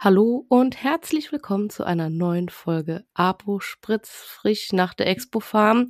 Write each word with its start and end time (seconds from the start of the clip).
Hallo 0.00 0.46
und 0.48 0.80
herzlich 0.84 1.32
willkommen 1.32 1.70
zu 1.70 1.82
einer 1.82 2.08
neuen 2.08 2.50
Folge 2.50 3.04
Apo 3.14 3.58
Spritz 3.58 4.10
frisch 4.10 4.72
nach 4.72 4.94
der 4.94 5.08
Expo 5.08 5.40
Farm. 5.40 5.88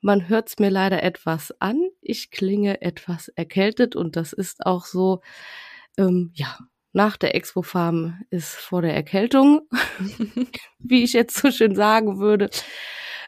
Man 0.00 0.28
hört's 0.28 0.60
mir 0.60 0.70
leider 0.70 1.02
etwas 1.02 1.52
an. 1.60 1.80
Ich 2.00 2.30
klinge 2.30 2.82
etwas 2.82 3.26
erkältet 3.26 3.96
und 3.96 4.14
das 4.14 4.32
ist 4.32 4.64
auch 4.64 4.84
so, 4.84 5.22
ähm, 5.98 6.30
ja, 6.34 6.56
nach 6.92 7.16
der 7.16 7.34
Expo 7.34 7.62
Farm 7.62 8.22
ist 8.30 8.54
vor 8.54 8.80
der 8.80 8.94
Erkältung, 8.94 9.62
wie 10.78 11.02
ich 11.02 11.12
jetzt 11.12 11.36
so 11.36 11.50
schön 11.50 11.74
sagen 11.74 12.20
würde. 12.20 12.48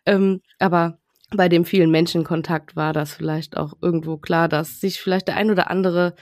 Ähm, 0.07 0.43
aber 0.61 1.01
bei 1.31 1.49
dem 1.49 1.65
vielen 1.65 1.91
Menschenkontakt 1.91 2.77
war 2.77 2.93
das 2.93 3.15
vielleicht 3.15 3.57
auch 3.57 3.73
irgendwo 3.83 4.17
klar, 4.19 4.49
dass 4.49 4.79
sich 4.79 5.01
vielleicht 5.01 5.27
der 5.27 5.37
ein 5.37 5.51
oder 5.51 5.73
andere 5.73 6.15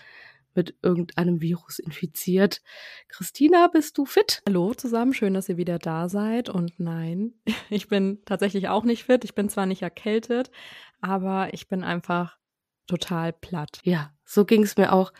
mit 0.54 0.76
irgendeinem 0.82 1.40
Virus 1.40 1.78
infiziert. 1.78 2.60
Christina, 3.08 3.68
bist 3.68 3.98
du 3.98 4.06
fit? 4.06 4.42
Hallo 4.46 4.74
zusammen, 4.74 5.14
schön, 5.14 5.34
dass 5.34 5.48
ihr 5.48 5.56
wieder 5.56 5.78
da 5.78 6.08
seid. 6.08 6.48
Und 6.48 6.78
nein, 6.78 7.34
ich 7.70 7.88
bin 7.88 8.22
tatsächlich 8.24 8.68
auch 8.68 8.84
nicht 8.84 9.04
fit. 9.04 9.24
Ich 9.24 9.34
bin 9.34 9.48
zwar 9.48 9.66
nicht 9.66 9.82
erkältet, 9.82 10.50
aber 11.00 11.52
ich 11.52 11.68
bin 11.68 11.84
einfach 11.84 12.38
total 12.86 13.32
platt. 13.32 13.80
Ja, 13.84 14.12
so 14.24 14.44
ging 14.44 14.62
es 14.62 14.76
mir 14.76 14.92
auch 14.92 15.12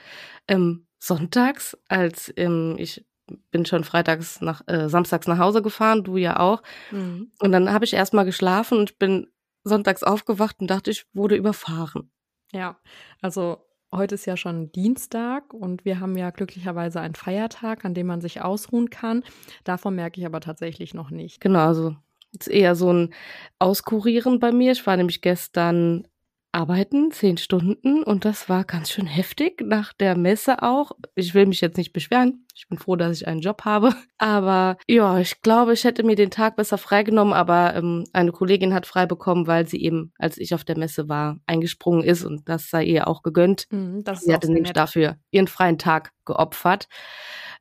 ähm, 0.49 0.87
sonntags, 0.99 1.77
als 1.89 2.33
ähm, 2.37 2.77
ich 2.79 3.05
bin 3.51 3.65
schon 3.65 3.85
freitags 3.85 4.41
nach 4.41 4.63
äh, 4.67 4.89
samstags 4.89 5.27
nach 5.27 5.39
Hause 5.39 5.63
gefahren, 5.63 6.05
du 6.05 6.17
ja 6.17 6.39
auch. 6.39 6.63
Mhm. 6.91 7.33
Und 7.41 7.53
dann 7.53 7.73
habe 7.73 7.85
ich 7.85 7.95
erstmal 7.95 8.25
geschlafen 8.25 8.79
und 8.79 8.99
bin 8.99 9.29
sonntags 9.65 10.03
aufgewacht 10.03 10.57
und 10.61 10.69
dachte, 10.69 10.91
ich 10.91 11.07
wurde 11.13 11.37
überfahren. 11.37 12.11
Ja, 12.53 12.79
also 13.21 13.65
heute 13.93 14.15
ist 14.15 14.27
ja 14.27 14.37
schon 14.37 14.73
Dienstag 14.73 15.53
und 15.55 15.85
wir 15.85 16.01
haben 16.01 16.17
ja 16.17 16.31
glücklicherweise 16.31 17.01
einen 17.01 17.15
Feiertag, 17.15 17.85
an 17.85 17.95
dem 17.95 18.07
man 18.07 18.21
sich 18.21 18.41
ausruhen 18.41 18.91
kann. 18.91 19.23
Davon 19.65 19.95
merke 19.95 20.21
ich 20.21 20.27
aber 20.27 20.41
tatsächlich 20.41 20.95
noch 20.95 21.11
nicht. 21.11 21.41
Genau, 21.41 21.67
also 21.67 21.97
ist 22.39 22.49
eher 22.49 22.75
so 22.75 22.93
ein 22.93 23.15
Auskurieren 23.59 24.41
bei 24.41 24.53
mir. 24.53 24.73
Ich 24.73 24.87
war 24.87 24.97
nämlich 24.97 25.21
gestern 25.21 26.07
arbeiten, 26.53 27.11
zehn 27.11 27.39
Stunden 27.39 28.03
und 28.03 28.25
das 28.25 28.49
war 28.49 28.65
ganz 28.65 28.91
schön 28.91 29.07
heftig 29.07 29.63
nach 29.65 29.93
der 29.95 30.17
Messe 30.17 30.63
auch. 30.63 30.93
Ich 31.15 31.35
will 31.35 31.47
mich 31.47 31.61
jetzt 31.63 31.79
nicht 31.79 31.93
beschweren. 31.93 32.47
Ich 32.55 32.69
bin 32.69 32.79
froh, 32.79 32.97
dass 32.97 33.17
ich 33.17 33.27
einen 33.27 33.41
Job 33.41 33.65
habe. 33.65 33.95
Aber 34.19 34.77
ja, 34.87 35.19
ich 35.19 35.41
glaube, 35.41 35.73
ich 35.73 35.85
hätte 35.85 36.05
mir 36.05 36.15
den 36.15 36.31
Tag 36.31 36.57
besser 36.57 36.79
freigenommen, 36.79 37.33
aber 37.33 37.75
ähm, 37.75 38.05
eine 38.13 38.31
Kollegin 38.31 38.75
hat 38.75 38.87
frei 38.87 39.07
bekommen, 39.07 39.47
weil 39.47 39.67
sie 39.67 39.83
eben, 39.83 40.13
als 40.19 40.39
ich 40.39 40.55
auf 40.55 40.63
der 40.63 40.79
Messe 40.79 41.09
war, 41.09 41.39
eingesprungen 41.47 42.05
ist 42.05 42.25
und 42.25 42.49
das 42.49 42.71
sei 42.71 42.85
ihr 42.85 43.09
auch 43.09 43.23
gegönnt. 43.23 43.67
Mhm, 43.71 44.05
sie 44.15 44.33
hatte 44.33 44.47
nämlich 44.47 44.69
nett. 44.69 44.77
dafür 44.77 45.17
ihren 45.31 45.49
freien 45.49 45.79
Tag 45.79 46.13
geopfert. 46.25 46.87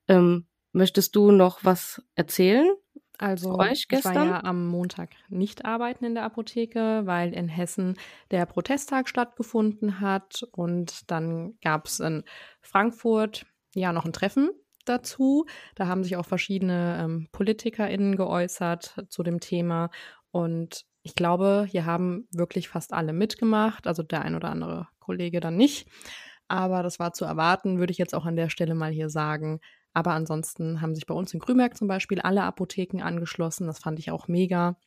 Ähm, 0.07 0.45
möchtest 0.73 1.15
du 1.15 1.31
noch 1.31 1.63
was 1.63 2.01
erzählen? 2.15 2.69
Also 3.21 3.57
euch 3.59 3.87
gestern? 3.87 4.13
ich 4.13 4.19
war 4.19 4.25
ja 4.25 4.43
am 4.43 4.67
Montag 4.67 5.11
nicht 5.29 5.63
arbeiten 5.63 6.05
in 6.05 6.15
der 6.15 6.23
Apotheke, 6.23 7.03
weil 7.05 7.33
in 7.33 7.47
Hessen 7.47 7.97
der 8.31 8.45
Protesttag 8.45 9.07
stattgefunden 9.07 9.99
hat 9.99 10.43
und 10.51 11.09
dann 11.11 11.53
gab 11.61 11.85
es 11.85 11.99
in 11.99 12.23
Frankfurt 12.61 13.45
ja 13.75 13.93
noch 13.93 14.05
ein 14.05 14.13
Treffen 14.13 14.49
dazu. 14.85 15.45
Da 15.75 15.85
haben 15.85 16.03
sich 16.03 16.15
auch 16.17 16.25
verschiedene 16.25 16.99
ähm, 16.99 17.27
PolitikerInnen 17.31 18.15
geäußert 18.15 19.05
zu 19.09 19.21
dem 19.21 19.39
Thema 19.39 19.91
und 20.31 20.85
ich 21.03 21.15
glaube, 21.15 21.67
hier 21.69 21.85
haben 21.85 22.27
wirklich 22.31 22.69
fast 22.69 22.93
alle 22.93 23.13
mitgemacht, 23.13 23.87
also 23.87 24.03
der 24.03 24.23
ein 24.23 24.35
oder 24.35 24.49
andere 24.49 24.87
Kollege 24.99 25.39
dann 25.39 25.57
nicht. 25.57 25.87
Aber 26.47 26.83
das 26.83 26.99
war 26.99 27.13
zu 27.13 27.25
erwarten, 27.25 27.79
würde 27.79 27.91
ich 27.91 27.97
jetzt 27.97 28.13
auch 28.13 28.25
an 28.25 28.35
der 28.35 28.49
Stelle 28.49 28.75
mal 28.75 28.91
hier 28.91 29.09
sagen. 29.09 29.61
Aber 29.93 30.11
ansonsten 30.13 30.81
haben 30.81 30.95
sich 30.95 31.05
bei 31.05 31.13
uns 31.13 31.33
in 31.33 31.39
Grünberg 31.39 31.75
zum 31.75 31.87
Beispiel 31.87 32.21
alle 32.21 32.43
Apotheken 32.43 33.01
angeschlossen. 33.01 33.67
Das 33.67 33.79
fand 33.79 33.99
ich 33.99 34.11
auch 34.11 34.27
mega. 34.27 34.77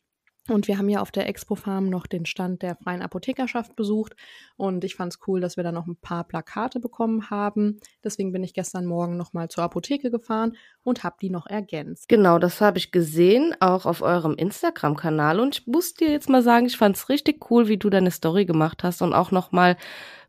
Und 0.47 0.67
wir 0.67 0.77
haben 0.77 0.89
ja 0.89 1.01
auf 1.01 1.11
der 1.11 1.27
Expo 1.27 1.55
Farm 1.55 1.89
noch 1.89 2.05
den 2.05 2.27
Stand 2.27 2.61
der 2.61 2.75
freien 2.75 3.01
Apothekerschaft 3.01 3.75
besucht. 3.75 4.15
Und 4.57 4.83
ich 4.83 4.95
fand 4.95 5.13
es 5.13 5.19
cool, 5.27 5.41
dass 5.41 5.57
wir 5.57 5.63
da 5.63 5.71
noch 5.71 5.87
ein 5.87 5.95
paar 5.95 6.23
Plakate 6.23 6.79
bekommen 6.79 7.31
haben. 7.31 7.79
Deswegen 8.03 8.31
bin 8.31 8.43
ich 8.43 8.53
gestern 8.53 8.85
Morgen 8.85 9.17
nochmal 9.17 9.49
zur 9.49 9.63
Apotheke 9.63 10.11
gefahren 10.11 10.55
und 10.83 11.03
habe 11.03 11.15
die 11.19 11.31
noch 11.31 11.47
ergänzt. 11.47 12.07
Genau, 12.09 12.37
das 12.37 12.61
habe 12.61 12.77
ich 12.77 12.91
gesehen, 12.91 13.55
auch 13.59 13.87
auf 13.87 14.03
eurem 14.03 14.35
Instagram-Kanal. 14.35 15.39
Und 15.39 15.59
ich 15.59 15.67
muss 15.67 15.95
dir 15.95 16.11
jetzt 16.11 16.29
mal 16.29 16.43
sagen, 16.43 16.67
ich 16.67 16.77
fand 16.77 16.95
es 16.95 17.09
richtig 17.09 17.49
cool, 17.49 17.67
wie 17.67 17.77
du 17.77 17.89
deine 17.89 18.11
Story 18.11 18.45
gemacht 18.45 18.83
hast 18.83 19.01
und 19.01 19.13
auch 19.13 19.31
nochmal 19.31 19.77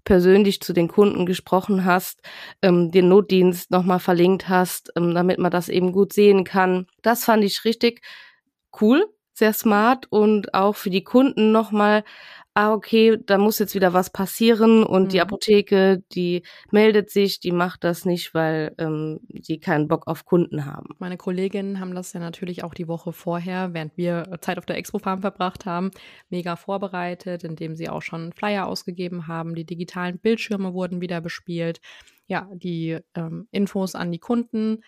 persönlich 0.05 0.63
zu 0.63 0.73
den 0.73 0.89
Kunden 0.89 1.27
gesprochen 1.27 1.85
hast, 1.85 2.23
ähm, 2.63 2.91
den 2.91 3.09
Notdienst 3.09 3.71
nochmal 3.71 3.99
verlinkt 3.99 4.49
hast, 4.49 4.93
ähm, 4.97 5.15
damit 5.15 5.39
man 5.39 5.51
das 5.51 5.69
eben 5.69 5.93
gut 5.93 6.15
sehen 6.15 6.45
kann. 6.45 6.87
Das 7.03 7.25
fand 7.25 7.45
ich 7.45 7.65
richtig 7.67 8.01
cool, 8.81 9.05
sehr 9.37 9.53
smart 9.53 10.07
und 10.11 10.55
auch 10.55 10.77
für 10.77 10.91
die 10.91 11.05
Kunden 11.05 11.53
nochmal 11.53 12.05
ah, 12.57 12.73
okay, 12.73 13.19
da 13.27 13.37
muss 13.37 13.59
jetzt 13.59 13.75
wieder 13.75 13.93
was 13.93 14.09
passieren 14.09 14.83
und 14.83 15.05
mhm. 15.05 15.09
die 15.11 15.21
Apotheke, 15.21 16.03
die 16.13 16.43
meldet 16.71 17.11
sich, 17.11 17.39
die 17.39 17.53
macht 17.53 17.85
das 17.85 18.07
nicht, 18.07 18.33
weil 18.33 18.75
ähm, 18.79 19.21
die 19.29 19.61
keinen 19.61 19.89
Bock 19.89 20.07
auf 20.07 20.25
Kunden 20.25 20.65
haben. 20.65 20.95
Meine 20.99 21.19
Kolleginnen 21.19 21.81
haben 21.81 21.95
das 21.95 22.15
ja 22.15 22.21
natürlich 22.21 22.65
auch 22.65 22.73
die 22.73 22.89
Woche 22.89 23.13
vorher, 23.13 23.75
während 23.75 23.99
wir 23.99 24.39
Zeit 24.41 24.57
auf 24.57 24.65
der 24.65 24.79
Expo 24.79 24.99
Farm 24.99 25.21
verbracht 25.21 25.67
haben, 25.67 25.91
mega 26.31 26.57
vorbereitet, 26.57 27.45
indem 27.45 27.77
sie 27.77 27.91
auch 27.91 28.03
schon 28.03 28.33
Flyer 28.33 28.67
ausgegeben 28.67 29.29
haben. 29.29 29.55
Die 29.55 29.67
digitalen 29.67 30.19
Bildschirme 30.19 30.73
wurden 30.73 31.03
wieder 31.03 31.21
bespielt. 31.21 31.81
Ja, 32.27 32.49
die 32.55 32.99
ähm, 33.15 33.49
Infos 33.51 33.95
an 33.95 34.11
die 34.11 34.19
Kunden 34.19 34.79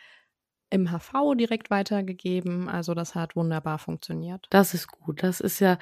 im 0.70 0.90
HV 0.90 1.34
direkt 1.36 1.70
weitergegeben. 1.70 2.68
Also 2.68 2.94
das 2.94 3.14
hat 3.14 3.36
wunderbar 3.36 3.78
funktioniert. 3.78 4.46
Das 4.50 4.74
ist 4.74 4.88
gut. 4.88 5.22
Das 5.22 5.40
ist 5.40 5.60
ja 5.60 5.78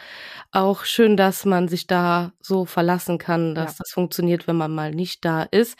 auch 0.53 0.85
schön, 0.85 1.17
dass 1.17 1.45
man 1.45 1.69
sich 1.69 1.87
da 1.87 2.33
so 2.41 2.65
verlassen 2.65 3.19
kann, 3.19 3.55
dass 3.55 3.73
ja. 3.73 3.79
das 3.79 3.91
funktioniert, 3.91 4.47
wenn 4.47 4.57
man 4.57 4.75
mal 4.75 4.93
nicht 4.93 5.25
da 5.25 5.43
ist. 5.43 5.79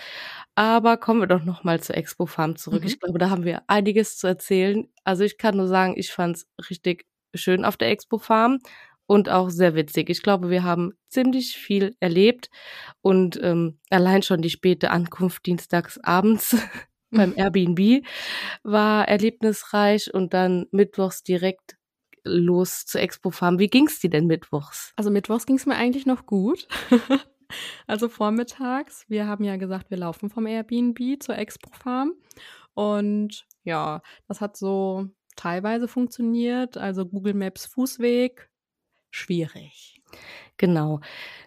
Aber 0.55 0.97
kommen 0.97 1.21
wir 1.21 1.27
doch 1.27 1.45
noch 1.45 1.65
mal 1.65 1.81
zur 1.81 1.97
Expo 1.97 2.27
Farm 2.27 2.57
zurück. 2.57 2.83
Mhm. 2.83 2.89
Ich 2.89 3.01
glaube, 3.01 3.19
da 3.19 3.31
haben 3.31 3.45
wir 3.45 3.63
einiges 3.67 4.17
zu 4.17 4.27
erzählen. 4.27 4.89
Also 5.05 5.25
ich 5.25 5.39
kann 5.39 5.57
nur 5.57 5.69
sagen, 5.69 5.95
ich 5.97 6.13
fand 6.13 6.37
es 6.37 6.49
richtig 6.71 7.07
schön 7.35 7.65
auf 7.65 7.77
der 7.77 7.91
Expo 7.91 8.19
Farm 8.19 8.59
und 9.07 9.29
auch 9.29 9.51
sehr 9.51 9.75
witzig. 9.75 10.11
Ich 10.11 10.23
glaube, 10.23 10.51
wir 10.51 10.65
haben 10.65 10.93
ziemlich 11.09 11.57
viel 11.57 11.95
erlebt 12.01 12.51
und 13.03 13.41
ähm, 13.43 13.79
allein 13.91 14.23
schon 14.23 14.43
die 14.43 14.51
späte 14.51 14.91
Ankunft 14.91 15.47
dienstags 15.47 15.99
abends 15.99 16.57
beim 17.17 17.35
Airbnb 17.37 18.05
war 18.63 19.09
erlebnisreich 19.09 20.13
und 20.13 20.35
dann 20.35 20.67
mittwochs 20.71 21.23
direkt 21.23 21.77
los 22.25 22.87
zur 22.87 23.01
Expo 23.01 23.31
Farm. 23.31 23.59
Wie 23.59 23.69
ging's 23.69 24.01
dir 24.01 24.11
denn 24.11 24.27
mittwochs? 24.27 24.93
Also 24.97 25.11
mittwochs 25.11 25.47
ging's 25.47 25.67
mir 25.67 25.77
eigentlich 25.77 26.07
noch 26.07 26.27
gut. 26.27 26.67
also 27.87 28.09
vormittags. 28.09 29.05
Wir 29.09 29.27
haben 29.27 29.45
ja 29.45 29.57
gesagt, 29.57 29.91
wir 29.91 29.99
laufen 29.99 30.31
vom 30.31 30.47
Airbnb 30.47 31.23
zur 31.23 31.39
Expo 31.39 31.71
Farm 31.73 32.13
und 32.75 33.47
ja, 33.65 34.03
das 34.29 34.41
hat 34.41 34.57
so 34.57 35.09
teilweise 35.37 35.89
funktioniert. 35.89 36.77
Also 36.77 37.07
Google 37.07 37.35
Maps 37.35 37.67
Fußweg 37.67 38.51
schwierig. 39.11 40.03
Genau. 40.59 41.01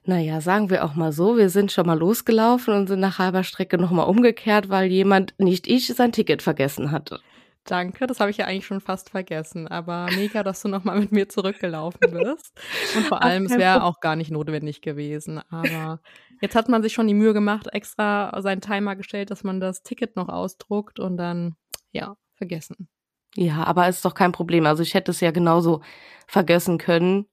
Naja, 0.04 0.42
sagen 0.42 0.70
wir 0.70 0.84
auch 0.86 0.96
mal 0.96 1.12
so, 1.12 1.38
wir 1.38 1.50
sind 1.50 1.72
schon 1.72 1.86
mal 1.86 1.98
losgelaufen 1.98 2.74
und 2.74 2.88
sind 2.88 3.00
nach 3.00 3.20
halber 3.20 3.44
Strecke 3.44 3.78
nochmal 3.78 4.08
umgekehrt, 4.08 4.70
weil 4.70 4.92
jemand, 4.92 5.34
nicht 5.38 5.68
ich, 5.68 5.88
sein 5.88 6.12
Ticket 6.12 6.42
vergessen 6.42 6.92
hatte. 6.92 7.20
Danke, 7.66 8.08
das 8.08 8.20
habe 8.20 8.32
ich 8.32 8.38
ja 8.38 8.46
eigentlich 8.46 8.66
schon 8.66 8.82
fast 8.82 9.10
vergessen. 9.10 9.68
Aber 9.68 10.08
mega, 10.16 10.44
dass 10.44 10.62
du 10.62 10.70
nochmal 10.70 11.00
mit 11.00 11.12
mir 11.12 11.30
zurückgelaufen 11.30 12.00
bist. 12.12 12.60
Und 12.96 13.06
vor 13.06 13.22
allem, 13.24 13.46
es 13.46 13.58
wäre 13.58 13.84
auch 13.84 14.00
gar 14.00 14.16
nicht 14.16 14.32
notwendig 14.32 14.82
gewesen. 14.82 15.40
Aber 15.52 16.00
jetzt 16.42 16.56
hat 16.56 16.70
man 16.70 16.82
sich 16.82 16.94
schon 16.94 17.08
die 17.08 17.14
Mühe 17.14 17.34
gemacht, 17.34 17.68
extra 17.72 18.40
seinen 18.42 18.62
Timer 18.62 18.96
gestellt, 18.96 19.30
dass 19.30 19.44
man 19.44 19.60
das 19.60 19.84
Ticket 19.84 20.16
noch 20.16 20.30
ausdruckt 20.30 21.00
und 21.00 21.18
dann, 21.18 21.56
ja, 21.92 22.16
vergessen. 22.36 22.88
Ja, 23.36 23.64
aber 23.66 23.88
ist 23.88 24.06
doch 24.06 24.16
kein 24.16 24.32
Problem. 24.32 24.66
Also 24.66 24.82
ich 24.82 24.96
hätte 24.96 25.12
es 25.12 25.20
ja 25.20 25.30
genauso 25.30 25.82
vergessen 26.26 26.78
können 26.80 27.28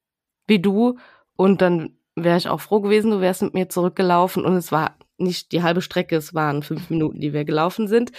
wie 0.46 0.60
du 0.60 0.98
und 1.36 1.62
dann 1.62 1.96
wäre 2.14 2.38
ich 2.38 2.48
auch 2.48 2.60
froh 2.60 2.80
gewesen, 2.80 3.10
du 3.10 3.20
wärst 3.20 3.42
mit 3.42 3.54
mir 3.54 3.68
zurückgelaufen 3.68 4.44
und 4.44 4.54
es 4.56 4.72
war 4.72 4.96
nicht 5.18 5.52
die 5.52 5.62
halbe 5.62 5.82
Strecke, 5.82 6.16
es 6.16 6.34
waren 6.34 6.62
fünf 6.62 6.90
Minuten, 6.90 7.20
die 7.20 7.32
wir 7.32 7.44
gelaufen 7.44 7.88
sind. 7.88 8.12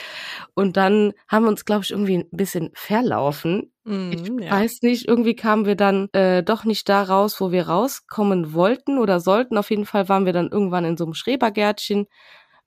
Und 0.55 0.77
dann 0.77 1.13
haben 1.27 1.43
wir 1.43 1.49
uns, 1.49 1.65
glaube 1.65 1.83
ich, 1.83 1.91
irgendwie 1.91 2.17
ein 2.17 2.29
bisschen 2.31 2.71
verlaufen. 2.73 3.71
Mm, 3.83 4.11
ich 4.11 4.27
ja. 4.43 4.51
weiß 4.51 4.81
nicht, 4.81 5.07
irgendwie 5.07 5.35
kamen 5.35 5.65
wir 5.65 5.75
dann 5.75 6.09
äh, 6.13 6.43
doch 6.43 6.63
nicht 6.63 6.89
da 6.89 7.03
raus, 7.03 7.39
wo 7.39 7.51
wir 7.51 7.67
rauskommen 7.67 8.53
wollten 8.53 8.97
oder 8.97 9.19
sollten. 9.19 9.57
Auf 9.57 9.69
jeden 9.69 9.85
Fall 9.85 10.09
waren 10.09 10.25
wir 10.25 10.33
dann 10.33 10.49
irgendwann 10.49 10.85
in 10.85 10.97
so 10.97 11.03
einem 11.03 11.13
Schrebergärtchen 11.13 12.07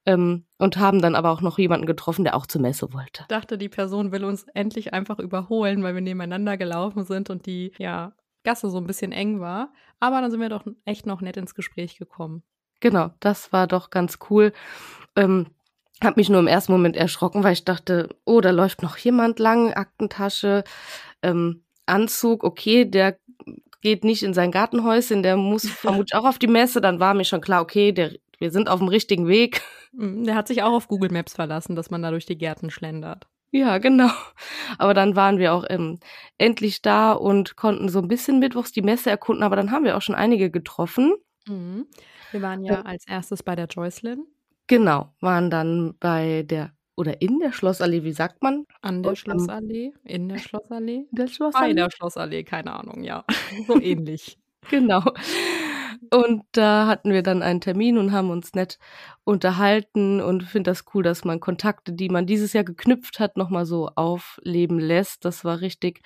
ähm, 0.06 0.46
und 0.58 0.78
haben 0.78 1.02
dann 1.02 1.14
aber 1.14 1.30
auch 1.30 1.40
noch 1.40 1.58
jemanden 1.58 1.86
getroffen, 1.86 2.24
der 2.24 2.36
auch 2.36 2.46
zur 2.46 2.60
Messe 2.60 2.92
wollte. 2.92 3.22
Ich 3.22 3.26
dachte, 3.26 3.58
die 3.58 3.68
Person 3.68 4.12
will 4.12 4.24
uns 4.24 4.44
endlich 4.54 4.94
einfach 4.94 5.18
überholen, 5.18 5.82
weil 5.82 5.94
wir 5.94 6.02
nebeneinander 6.02 6.56
gelaufen 6.56 7.04
sind 7.04 7.30
und 7.30 7.46
die 7.46 7.72
ja 7.78 8.12
Gasse 8.42 8.70
so 8.70 8.78
ein 8.78 8.86
bisschen 8.86 9.12
eng 9.12 9.40
war. 9.40 9.72
Aber 9.98 10.20
dann 10.20 10.30
sind 10.30 10.40
wir 10.40 10.48
doch 10.48 10.64
echt 10.84 11.06
noch 11.06 11.20
nett 11.20 11.36
ins 11.36 11.54
Gespräch 11.54 11.98
gekommen. 11.98 12.42
Genau, 12.80 13.10
das 13.20 13.52
war 13.52 13.66
doch 13.66 13.90
ganz 13.90 14.18
cool. 14.30 14.52
Ähm, 15.16 15.48
Hab 16.02 16.16
mich 16.16 16.30
nur 16.30 16.40
im 16.40 16.46
ersten 16.46 16.72
Moment 16.72 16.96
erschrocken, 16.96 17.44
weil 17.44 17.52
ich 17.52 17.64
dachte, 17.64 18.08
oh, 18.24 18.40
da 18.40 18.50
läuft 18.50 18.82
noch 18.82 18.96
jemand 18.96 19.38
lang, 19.38 19.74
Aktentasche, 19.74 20.64
ähm, 21.22 21.62
Anzug, 21.86 22.44
okay, 22.44 22.86
der 22.86 23.18
geht 23.82 24.04
nicht 24.04 24.22
in 24.22 24.34
sein 24.34 24.50
Gartenhäuschen, 24.50 25.22
der 25.22 25.36
muss 25.36 25.62
vermutlich 25.68 26.14
auch 26.14 26.24
auf 26.24 26.38
die 26.38 26.46
Messe. 26.46 26.80
Dann 26.80 27.00
war 27.00 27.14
mir 27.14 27.24
schon 27.24 27.40
klar, 27.40 27.62
okay, 27.62 27.92
der, 27.92 28.12
wir 28.38 28.50
sind 28.50 28.68
auf 28.68 28.78
dem 28.80 28.88
richtigen 28.88 29.28
Weg. 29.28 29.62
Mhm, 29.92 30.24
der 30.24 30.34
hat 30.36 30.48
sich 30.48 30.62
auch 30.62 30.72
auf 30.72 30.88
Google 30.88 31.10
Maps 31.10 31.34
verlassen, 31.34 31.76
dass 31.76 31.90
man 31.90 32.02
da 32.02 32.10
durch 32.10 32.26
die 32.26 32.38
Gärten 32.38 32.70
schlendert. 32.70 33.28
Ja, 33.52 33.78
genau. 33.78 34.10
Aber 34.78 34.94
dann 34.94 35.16
waren 35.16 35.38
wir 35.38 35.52
auch 35.52 35.64
ähm, 35.68 35.98
endlich 36.38 36.82
da 36.82 37.12
und 37.12 37.56
konnten 37.56 37.88
so 37.88 38.00
ein 38.00 38.08
bisschen 38.08 38.38
mittwochs 38.38 38.72
die 38.72 38.82
Messe 38.82 39.10
erkunden, 39.10 39.42
aber 39.42 39.56
dann 39.56 39.70
haben 39.70 39.84
wir 39.84 39.96
auch 39.96 40.02
schon 40.02 40.14
einige 40.14 40.50
getroffen. 40.50 41.14
Mhm. 41.46 41.86
Wir 42.30 42.42
waren 42.42 42.64
ja 42.64 42.82
als 42.82 43.06
erstes 43.08 43.42
bei 43.42 43.56
der 43.56 43.66
Joycelyn. 43.66 44.24
Genau, 44.68 45.12
waren 45.20 45.50
dann 45.50 45.96
bei 45.98 46.44
der 46.44 46.72
oder 46.96 47.22
in 47.22 47.38
der 47.40 47.50
Schlossallee, 47.50 48.04
wie 48.04 48.12
sagt 48.12 48.42
man? 48.42 48.66
An 48.82 49.02
der 49.02 49.16
Schlossallee, 49.16 49.92
in 50.04 50.28
der 50.28 50.38
Schlossallee, 50.38 51.06
der 51.10 51.28
Schlossallee? 51.28 51.68
bei 51.68 51.72
der 51.72 51.90
Schlossallee, 51.90 52.44
keine 52.44 52.72
Ahnung, 52.74 53.02
ja, 53.02 53.24
so 53.66 53.80
ähnlich. 53.80 54.38
Genau. 54.70 55.02
Und 56.12 56.44
da 56.52 56.86
hatten 56.86 57.12
wir 57.12 57.22
dann 57.22 57.42
einen 57.42 57.60
Termin 57.60 57.98
und 57.98 58.12
haben 58.12 58.30
uns 58.30 58.54
nett 58.54 58.78
unterhalten 59.24 60.20
und 60.20 60.42
finde 60.44 60.70
das 60.70 60.84
cool, 60.94 61.02
dass 61.02 61.24
man 61.24 61.40
Kontakte, 61.40 61.92
die 61.92 62.08
man 62.08 62.26
dieses 62.26 62.52
Jahr 62.52 62.64
geknüpft 62.64 63.20
hat, 63.20 63.36
nochmal 63.36 63.66
so 63.66 63.90
aufleben 63.94 64.78
lässt. 64.78 65.24
Das 65.24 65.44
war 65.44 65.60
richtig 65.60 66.00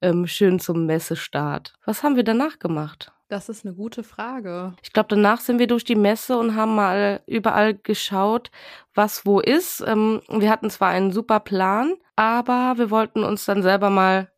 ähm, 0.00 0.26
schön 0.26 0.60
zum 0.60 0.86
Messestart. 0.86 1.74
Was 1.84 2.02
haben 2.02 2.16
wir 2.16 2.24
danach 2.24 2.58
gemacht? 2.58 3.12
Das 3.28 3.48
ist 3.48 3.64
eine 3.64 3.74
gute 3.74 4.04
Frage. 4.04 4.74
Ich 4.82 4.92
glaube, 4.92 5.08
danach 5.08 5.40
sind 5.40 5.58
wir 5.58 5.66
durch 5.66 5.84
die 5.84 5.96
Messe 5.96 6.38
und 6.38 6.54
haben 6.54 6.74
mal 6.74 7.22
überall 7.26 7.74
geschaut, 7.74 8.50
was 8.94 9.24
wo 9.24 9.40
ist. 9.40 9.82
Ähm, 9.86 10.20
wir 10.28 10.50
hatten 10.50 10.70
zwar 10.70 10.90
einen 10.90 11.10
super 11.10 11.40
Plan, 11.40 11.94
aber 12.16 12.74
wir 12.76 12.90
wollten 12.90 13.24
uns 13.24 13.44
dann 13.46 13.62
selber 13.62 13.90
mal 13.90 14.30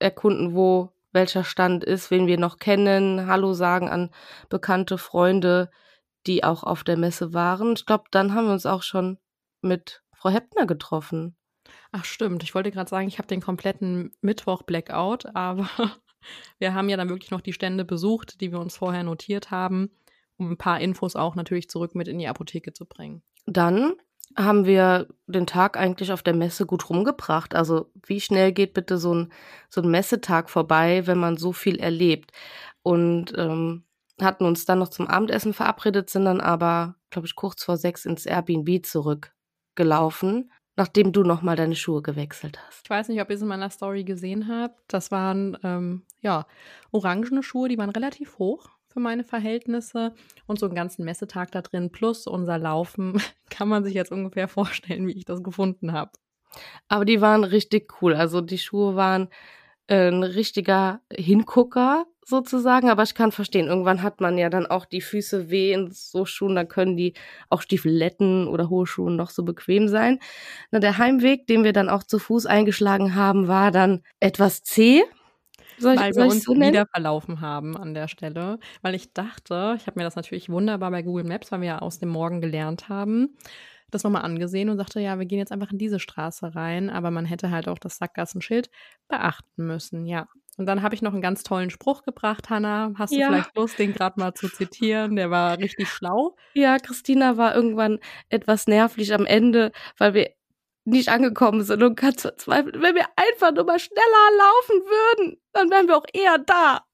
erkunden, 0.00 0.54
wo 0.54 0.92
welcher 1.12 1.44
Stand 1.44 1.84
ist, 1.84 2.10
wen 2.10 2.26
wir 2.26 2.38
noch 2.38 2.58
kennen, 2.58 3.26
Hallo 3.26 3.52
sagen 3.54 3.88
an 3.88 4.10
bekannte 4.48 4.98
Freunde, 4.98 5.70
die 6.26 6.44
auch 6.44 6.64
auf 6.64 6.84
der 6.84 6.96
Messe 6.96 7.32
waren. 7.32 7.74
Ich 7.74 7.86
glaube, 7.86 8.04
dann 8.10 8.34
haben 8.34 8.46
wir 8.46 8.52
uns 8.52 8.66
auch 8.66 8.82
schon 8.82 9.18
mit 9.62 10.02
Frau 10.14 10.30
Heppner 10.30 10.66
getroffen. 10.66 11.36
Ach 11.92 12.04
stimmt, 12.04 12.42
ich 12.42 12.54
wollte 12.54 12.70
gerade 12.70 12.90
sagen, 12.90 13.08
ich 13.08 13.18
habe 13.18 13.28
den 13.28 13.40
kompletten 13.40 14.12
Mittwoch 14.20 14.62
Blackout, 14.62 15.26
aber 15.34 15.68
wir 16.58 16.74
haben 16.74 16.88
ja 16.88 16.96
dann 16.96 17.08
wirklich 17.08 17.30
noch 17.30 17.40
die 17.40 17.52
Stände 17.52 17.84
besucht, 17.84 18.40
die 18.40 18.52
wir 18.52 18.60
uns 18.60 18.76
vorher 18.76 19.02
notiert 19.02 19.50
haben, 19.50 19.90
um 20.36 20.50
ein 20.50 20.58
paar 20.58 20.80
Infos 20.80 21.16
auch 21.16 21.34
natürlich 21.34 21.68
zurück 21.68 21.94
mit 21.94 22.08
in 22.08 22.18
die 22.18 22.28
Apotheke 22.28 22.72
zu 22.72 22.84
bringen. 22.84 23.22
Dann 23.46 23.94
haben 24.36 24.66
wir 24.66 25.08
den 25.26 25.46
Tag 25.46 25.76
eigentlich 25.76 26.12
auf 26.12 26.22
der 26.22 26.34
Messe 26.34 26.66
gut 26.66 26.88
rumgebracht. 26.90 27.54
Also 27.54 27.90
wie 28.06 28.20
schnell 28.20 28.52
geht 28.52 28.74
bitte 28.74 28.98
so 28.98 29.14
ein, 29.14 29.32
so 29.68 29.80
ein 29.80 29.90
Messetag 29.90 30.50
vorbei, 30.50 31.06
wenn 31.06 31.18
man 31.18 31.36
so 31.36 31.52
viel 31.52 31.78
erlebt? 31.78 32.32
Und 32.82 33.32
ähm, 33.36 33.84
hatten 34.20 34.44
uns 34.44 34.64
dann 34.64 34.78
noch 34.78 34.88
zum 34.88 35.06
Abendessen 35.06 35.52
verabredet, 35.52 36.10
sind 36.10 36.24
dann 36.24 36.40
aber, 36.40 36.96
glaube 37.10 37.26
ich, 37.26 37.34
kurz 37.36 37.64
vor 37.64 37.76
sechs 37.76 38.04
ins 38.04 38.26
Airbnb 38.26 38.84
zurückgelaufen 38.84 40.50
nachdem 40.78 41.10
du 41.12 41.24
nochmal 41.24 41.56
deine 41.56 41.74
Schuhe 41.74 42.02
gewechselt 42.02 42.56
hast. 42.64 42.82
Ich 42.84 42.90
weiß 42.90 43.08
nicht, 43.08 43.20
ob 43.20 43.28
ihr 43.28 43.34
es 43.34 43.42
in 43.42 43.48
meiner 43.48 43.68
Story 43.68 44.04
gesehen 44.04 44.46
habt. 44.46 44.80
Das 44.86 45.10
waren 45.10 45.58
ähm, 45.64 46.04
ja 46.20 46.46
orangene 46.92 47.42
Schuhe, 47.42 47.68
die 47.68 47.76
waren 47.76 47.90
relativ 47.90 48.38
hoch 48.38 48.77
für 48.98 49.02
meine 49.02 49.22
Verhältnisse 49.22 50.12
und 50.48 50.58
so 50.58 50.66
einen 50.66 50.74
ganzen 50.74 51.04
Messetag 51.04 51.52
da 51.52 51.62
drin 51.62 51.92
plus 51.92 52.26
unser 52.26 52.58
Laufen 52.58 53.22
kann 53.48 53.68
man 53.68 53.84
sich 53.84 53.94
jetzt 53.94 54.10
ungefähr 54.10 54.48
vorstellen, 54.48 55.06
wie 55.06 55.12
ich 55.12 55.24
das 55.24 55.44
gefunden 55.44 55.92
habe. 55.92 56.10
Aber 56.88 57.04
die 57.04 57.20
waren 57.20 57.44
richtig 57.44 58.02
cool. 58.02 58.14
Also 58.14 58.40
die 58.40 58.58
Schuhe 58.58 58.96
waren 58.96 59.28
äh, 59.86 60.08
ein 60.08 60.24
richtiger 60.24 61.00
Hingucker 61.12 62.06
sozusagen, 62.26 62.90
aber 62.90 63.04
ich 63.04 63.14
kann 63.14 63.30
verstehen, 63.30 63.68
irgendwann 63.68 64.02
hat 64.02 64.20
man 64.20 64.36
ja 64.36 64.50
dann 64.50 64.66
auch 64.66 64.84
die 64.84 65.00
Füße 65.00 65.48
weh 65.48 65.72
in 65.72 65.92
so 65.92 66.24
Schuhen, 66.24 66.56
dann 66.56 66.66
können 66.66 66.96
die 66.96 67.14
auch 67.50 67.62
Stiefeletten 67.62 68.48
oder 68.48 68.68
hohe 68.68 68.88
Schuhe 68.88 69.12
noch 69.12 69.30
so 69.30 69.44
bequem 69.44 69.86
sein. 69.86 70.18
Na, 70.72 70.80
der 70.80 70.98
Heimweg, 70.98 71.46
den 71.46 71.62
wir 71.62 71.72
dann 71.72 71.88
auch 71.88 72.02
zu 72.02 72.18
Fuß 72.18 72.46
eingeschlagen 72.46 73.14
haben, 73.14 73.46
war 73.46 73.70
dann 73.70 74.02
etwas 74.18 74.64
zäh. 74.64 75.04
Soll 75.78 75.94
ich, 75.94 76.00
weil 76.00 76.14
wir 76.14 76.24
uns 76.26 76.44
so 76.44 76.54
wieder 76.54 76.86
verlaufen 76.86 77.40
haben 77.40 77.76
an 77.76 77.94
der 77.94 78.08
Stelle, 78.08 78.58
weil 78.82 78.94
ich 78.94 79.12
dachte, 79.12 79.74
ich 79.76 79.86
habe 79.86 79.98
mir 79.98 80.04
das 80.04 80.16
natürlich 80.16 80.48
wunderbar 80.48 80.90
bei 80.90 81.02
Google 81.02 81.24
Maps, 81.24 81.52
weil 81.52 81.60
wir 81.60 81.68
ja 81.68 81.78
aus 81.78 81.98
dem 81.98 82.08
Morgen 82.08 82.40
gelernt 82.40 82.88
haben, 82.88 83.36
das 83.90 84.04
nochmal 84.04 84.22
angesehen 84.22 84.68
und 84.68 84.76
sagte, 84.76 85.00
ja, 85.00 85.18
wir 85.18 85.26
gehen 85.26 85.38
jetzt 85.38 85.52
einfach 85.52 85.72
in 85.72 85.78
diese 85.78 85.98
Straße 85.98 86.54
rein, 86.54 86.90
aber 86.90 87.10
man 87.10 87.24
hätte 87.24 87.50
halt 87.50 87.68
auch 87.68 87.78
das 87.78 87.98
Sackgassenschild 87.98 88.70
beachten 89.08 89.66
müssen, 89.66 90.04
ja. 90.06 90.26
Und 90.58 90.66
dann 90.66 90.82
habe 90.82 90.94
ich 90.96 91.02
noch 91.02 91.12
einen 91.12 91.22
ganz 91.22 91.44
tollen 91.44 91.70
Spruch 91.70 92.02
gebracht, 92.02 92.50
Hanna. 92.50 92.92
Hast 92.96 93.12
du 93.12 93.18
ja. 93.18 93.28
vielleicht 93.28 93.56
Lust, 93.56 93.78
den 93.78 93.94
gerade 93.94 94.18
mal 94.18 94.34
zu 94.34 94.48
zitieren? 94.48 95.14
Der 95.14 95.30
war 95.30 95.56
richtig 95.56 95.88
schlau. 95.88 96.34
Ja, 96.52 96.78
Christina 96.78 97.36
war 97.36 97.54
irgendwann 97.54 98.00
etwas 98.28 98.66
nervlich 98.66 99.14
am 99.14 99.24
Ende, 99.24 99.70
weil 99.98 100.14
wir 100.14 100.30
nicht 100.88 101.08
angekommen 101.08 101.62
sind 101.62 101.82
und 101.82 101.96
ganz 101.96 102.22
verzweifelt. 102.22 102.80
Wenn 102.80 102.94
wir 102.94 103.06
einfach 103.16 103.52
nur 103.52 103.64
mal 103.64 103.78
schneller 103.78 104.36
laufen 104.38 104.82
würden, 104.86 105.40
dann 105.52 105.70
wären 105.70 105.88
wir 105.88 105.96
auch 105.96 106.06
eher 106.12 106.38
da. 106.38 106.84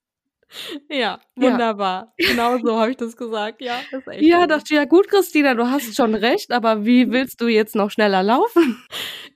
Ja, 0.88 1.20
wunderbar. 1.36 2.12
Ja. 2.18 2.28
Genau 2.28 2.58
so 2.58 2.78
habe 2.78 2.90
ich 2.90 2.96
das 2.96 3.16
gesagt. 3.16 3.60
Ja, 3.60 3.80
ist 3.90 4.06
echt 4.06 4.22
ja 4.22 4.40
gut. 4.40 4.50
dachte 4.50 4.64
ich, 4.66 4.76
ja 4.76 4.84
gut, 4.84 5.08
Christina, 5.08 5.54
du 5.54 5.68
hast 5.68 5.94
schon 5.96 6.14
recht, 6.14 6.52
aber 6.52 6.84
wie 6.84 7.10
willst 7.10 7.40
du 7.40 7.48
jetzt 7.48 7.74
noch 7.74 7.90
schneller 7.90 8.22
laufen? 8.22 8.82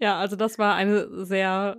Ja, 0.00 0.16
also 0.18 0.36
das 0.36 0.60
war 0.60 0.76
eine 0.76 1.24
sehr 1.24 1.76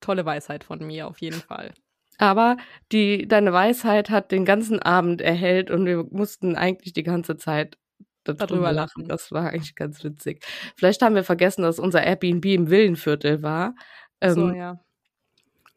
tolle 0.00 0.24
Weisheit 0.24 0.62
von 0.62 0.86
mir 0.86 1.08
auf 1.08 1.18
jeden 1.18 1.40
Fall. 1.40 1.74
Aber 2.18 2.56
die, 2.92 3.26
deine 3.26 3.52
Weisheit 3.52 4.08
hat 4.08 4.30
den 4.30 4.44
ganzen 4.44 4.80
Abend 4.80 5.20
erhellt 5.20 5.70
und 5.70 5.84
wir 5.84 6.06
mussten 6.10 6.54
eigentlich 6.54 6.92
die 6.92 7.02
ganze 7.02 7.36
Zeit 7.36 7.76
darüber 8.34 8.72
lachen. 8.72 9.08
Das 9.08 9.32
war 9.32 9.50
eigentlich 9.50 9.74
ganz 9.74 10.02
witzig. 10.04 10.44
Vielleicht 10.76 11.02
haben 11.02 11.14
wir 11.14 11.24
vergessen, 11.24 11.62
dass 11.62 11.78
unser 11.78 12.02
Airbnb 12.02 12.44
im 12.46 12.70
Villenviertel 12.70 13.42
war. 13.42 13.74
so, 14.22 14.48
ähm, 14.48 14.54
ja. 14.54 14.80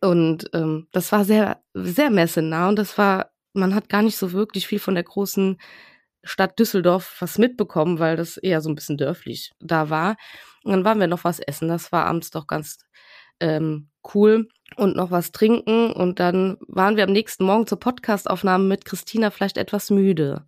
Und 0.02 0.50
ähm, 0.54 0.88
das 0.92 1.12
war 1.12 1.26
sehr, 1.26 1.62
sehr 1.74 2.10
messenah 2.10 2.70
und 2.70 2.80
das 2.80 2.98
war, 2.98 3.32
man 3.54 3.76
hat 3.76 3.90
gar 3.90 4.02
nicht 4.02 4.18
so 4.18 4.32
wirklich 4.32 4.66
viel 4.68 4.80
von 4.80 4.96
der 4.96 5.04
großen 5.04 5.58
Stadt 6.24 6.58
Düsseldorf 6.60 7.18
was 7.20 7.38
mitbekommen, 7.38 8.00
weil 8.00 8.16
das 8.16 8.38
eher 8.38 8.62
so 8.62 8.70
ein 8.70 8.76
bisschen 8.76 8.98
dörflich 8.98 9.52
da 9.60 9.90
war. 9.90 10.16
Und 10.64 10.72
dann 10.72 10.86
waren 10.86 11.00
wir 11.00 11.08
noch 11.08 11.24
was 11.24 11.40
essen. 11.40 11.70
Das 11.70 11.92
war 11.92 12.06
abends 12.06 12.30
doch 12.32 12.48
ganz 12.48 12.80
ähm, 13.40 13.90
cool 14.14 14.48
und 14.76 14.96
noch 14.96 15.12
was 15.12 15.32
trinken. 15.32 15.92
Und 15.92 16.20
dann 16.20 16.58
waren 16.68 16.98
wir 16.98 17.06
am 17.06 17.12
nächsten 17.12 17.46
Morgen 17.46 17.68
zur 17.68 17.80
Podcastaufnahme 17.80 18.66
mit 18.66 18.86
Christina 18.86 19.32
vielleicht 19.32 19.58
etwas 19.58 19.90
müde. 19.90 20.46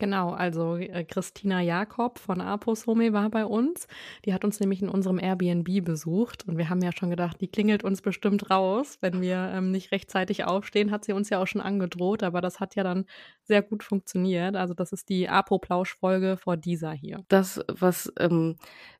Genau, 0.00 0.30
also 0.30 0.76
äh, 0.76 1.04
Christina 1.04 1.60
Jakob 1.60 2.18
von 2.18 2.40
Apos 2.40 2.88
Home 2.88 3.12
war 3.12 3.30
bei 3.30 3.46
uns. 3.46 3.86
Die 4.24 4.34
hat 4.34 4.44
uns 4.44 4.58
nämlich 4.58 4.82
in 4.82 4.88
unserem 4.88 5.20
Airbnb 5.20 5.84
besucht 5.84 6.48
und 6.48 6.58
wir 6.58 6.68
haben 6.68 6.82
ja 6.82 6.90
schon 6.90 7.10
gedacht, 7.10 7.40
die 7.40 7.46
klingelt 7.46 7.84
uns 7.84 8.02
bestimmt 8.02 8.50
raus, 8.50 8.98
wenn 9.02 9.20
wir 9.20 9.52
ähm, 9.54 9.70
nicht 9.70 9.92
rechtzeitig 9.92 10.44
aufstehen, 10.44 10.90
hat 10.90 11.04
sie 11.04 11.12
uns 11.12 11.30
ja 11.30 11.40
auch 11.40 11.46
schon 11.46 11.60
angedroht, 11.60 12.24
aber 12.24 12.40
das 12.40 12.58
hat 12.58 12.74
ja 12.74 12.82
dann 12.82 13.04
sehr 13.44 13.62
gut 13.62 13.84
funktioniert. 13.84 14.56
Also 14.56 14.74
das 14.74 14.90
ist 14.90 15.08
die 15.08 15.28
Apo-Plausch-Folge 15.28 16.38
vor 16.38 16.56
dieser 16.56 16.90
hier. 16.90 17.22
Das, 17.28 17.60
was, 17.68 18.12
ähm, 18.18 18.56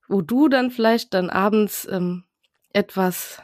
wo 0.06 0.22
du 0.22 0.48
dann 0.48 0.70
vielleicht 0.70 1.12
dann 1.12 1.28
abends 1.28 1.88
ähm, 1.90 2.22
etwas 2.72 3.42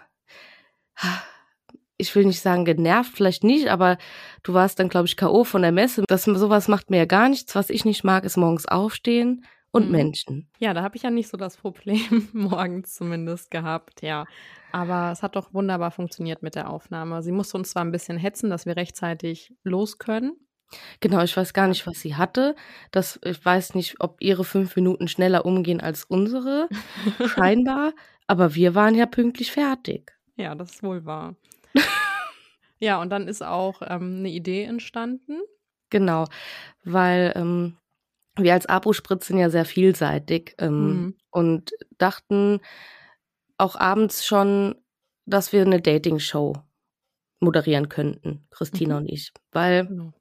ich 2.00 2.14
will 2.14 2.24
nicht 2.24 2.40
sagen 2.40 2.64
genervt, 2.64 3.12
vielleicht 3.14 3.44
nicht, 3.44 3.68
aber 3.68 3.98
du 4.42 4.54
warst 4.54 4.78
dann, 4.78 4.88
glaube 4.88 5.06
ich, 5.06 5.16
K.O. 5.16 5.44
von 5.44 5.62
der 5.62 5.72
Messe. 5.72 6.04
Das, 6.08 6.24
sowas 6.24 6.68
macht 6.68 6.90
mir 6.90 6.98
ja 6.98 7.04
gar 7.04 7.28
nichts. 7.28 7.54
Was 7.54 7.70
ich 7.70 7.84
nicht 7.84 8.04
mag, 8.04 8.24
ist 8.24 8.36
morgens 8.36 8.66
aufstehen 8.66 9.44
und 9.70 9.86
mhm. 9.86 9.92
Menschen. 9.92 10.48
Ja, 10.58 10.74
da 10.74 10.82
habe 10.82 10.96
ich 10.96 11.02
ja 11.02 11.10
nicht 11.10 11.28
so 11.28 11.36
das 11.36 11.56
Problem 11.56 12.28
morgens 12.32 12.94
zumindest 12.94 13.50
gehabt, 13.50 14.02
ja. 14.02 14.24
Aber 14.72 15.10
es 15.12 15.22
hat 15.22 15.36
doch 15.36 15.52
wunderbar 15.52 15.90
funktioniert 15.90 16.42
mit 16.42 16.54
der 16.54 16.70
Aufnahme. 16.70 17.22
Sie 17.22 17.32
musste 17.32 17.56
uns 17.56 17.70
zwar 17.70 17.84
ein 17.84 17.92
bisschen 17.92 18.18
hetzen, 18.18 18.50
dass 18.50 18.66
wir 18.66 18.76
rechtzeitig 18.76 19.52
los 19.62 19.98
können. 19.98 20.32
Genau, 21.00 21.22
ich 21.22 21.36
weiß 21.36 21.52
gar 21.52 21.66
nicht, 21.66 21.86
was 21.86 22.00
sie 22.00 22.14
hatte. 22.14 22.54
Das, 22.92 23.18
ich 23.24 23.44
weiß 23.44 23.74
nicht, 23.74 23.96
ob 23.98 24.20
ihre 24.20 24.44
fünf 24.44 24.76
Minuten 24.76 25.08
schneller 25.08 25.44
umgehen 25.44 25.80
als 25.80 26.04
unsere, 26.04 26.68
scheinbar. 27.26 27.92
Aber 28.28 28.54
wir 28.54 28.76
waren 28.76 28.94
ja 28.94 29.06
pünktlich 29.06 29.50
fertig. 29.50 30.12
Ja, 30.36 30.54
das 30.54 30.70
ist 30.70 30.82
wohl 30.82 31.04
wahr. 31.04 31.34
ja, 32.78 33.00
und 33.00 33.10
dann 33.10 33.28
ist 33.28 33.42
auch 33.42 33.82
ähm, 33.82 34.18
eine 34.18 34.30
Idee 34.30 34.64
entstanden. 34.64 35.40
Genau, 35.90 36.26
weil 36.84 37.32
ähm, 37.34 37.76
wir 38.36 38.54
als 38.54 38.66
Apo-Spritz 38.66 39.26
sind 39.26 39.38
ja 39.38 39.50
sehr 39.50 39.64
vielseitig 39.64 40.54
ähm, 40.58 40.82
mhm. 40.82 41.16
und 41.30 41.72
dachten 41.98 42.60
auch 43.58 43.76
abends 43.76 44.24
schon, 44.24 44.76
dass 45.26 45.52
wir 45.52 45.62
eine 45.62 45.80
Dating-Show 45.80 46.54
moderieren 47.40 47.88
könnten, 47.88 48.46
Christina 48.50 48.94
mhm. 48.94 49.00
und 49.00 49.08
ich. 49.08 49.32
Weil 49.52 49.86
genau. 49.86 50.12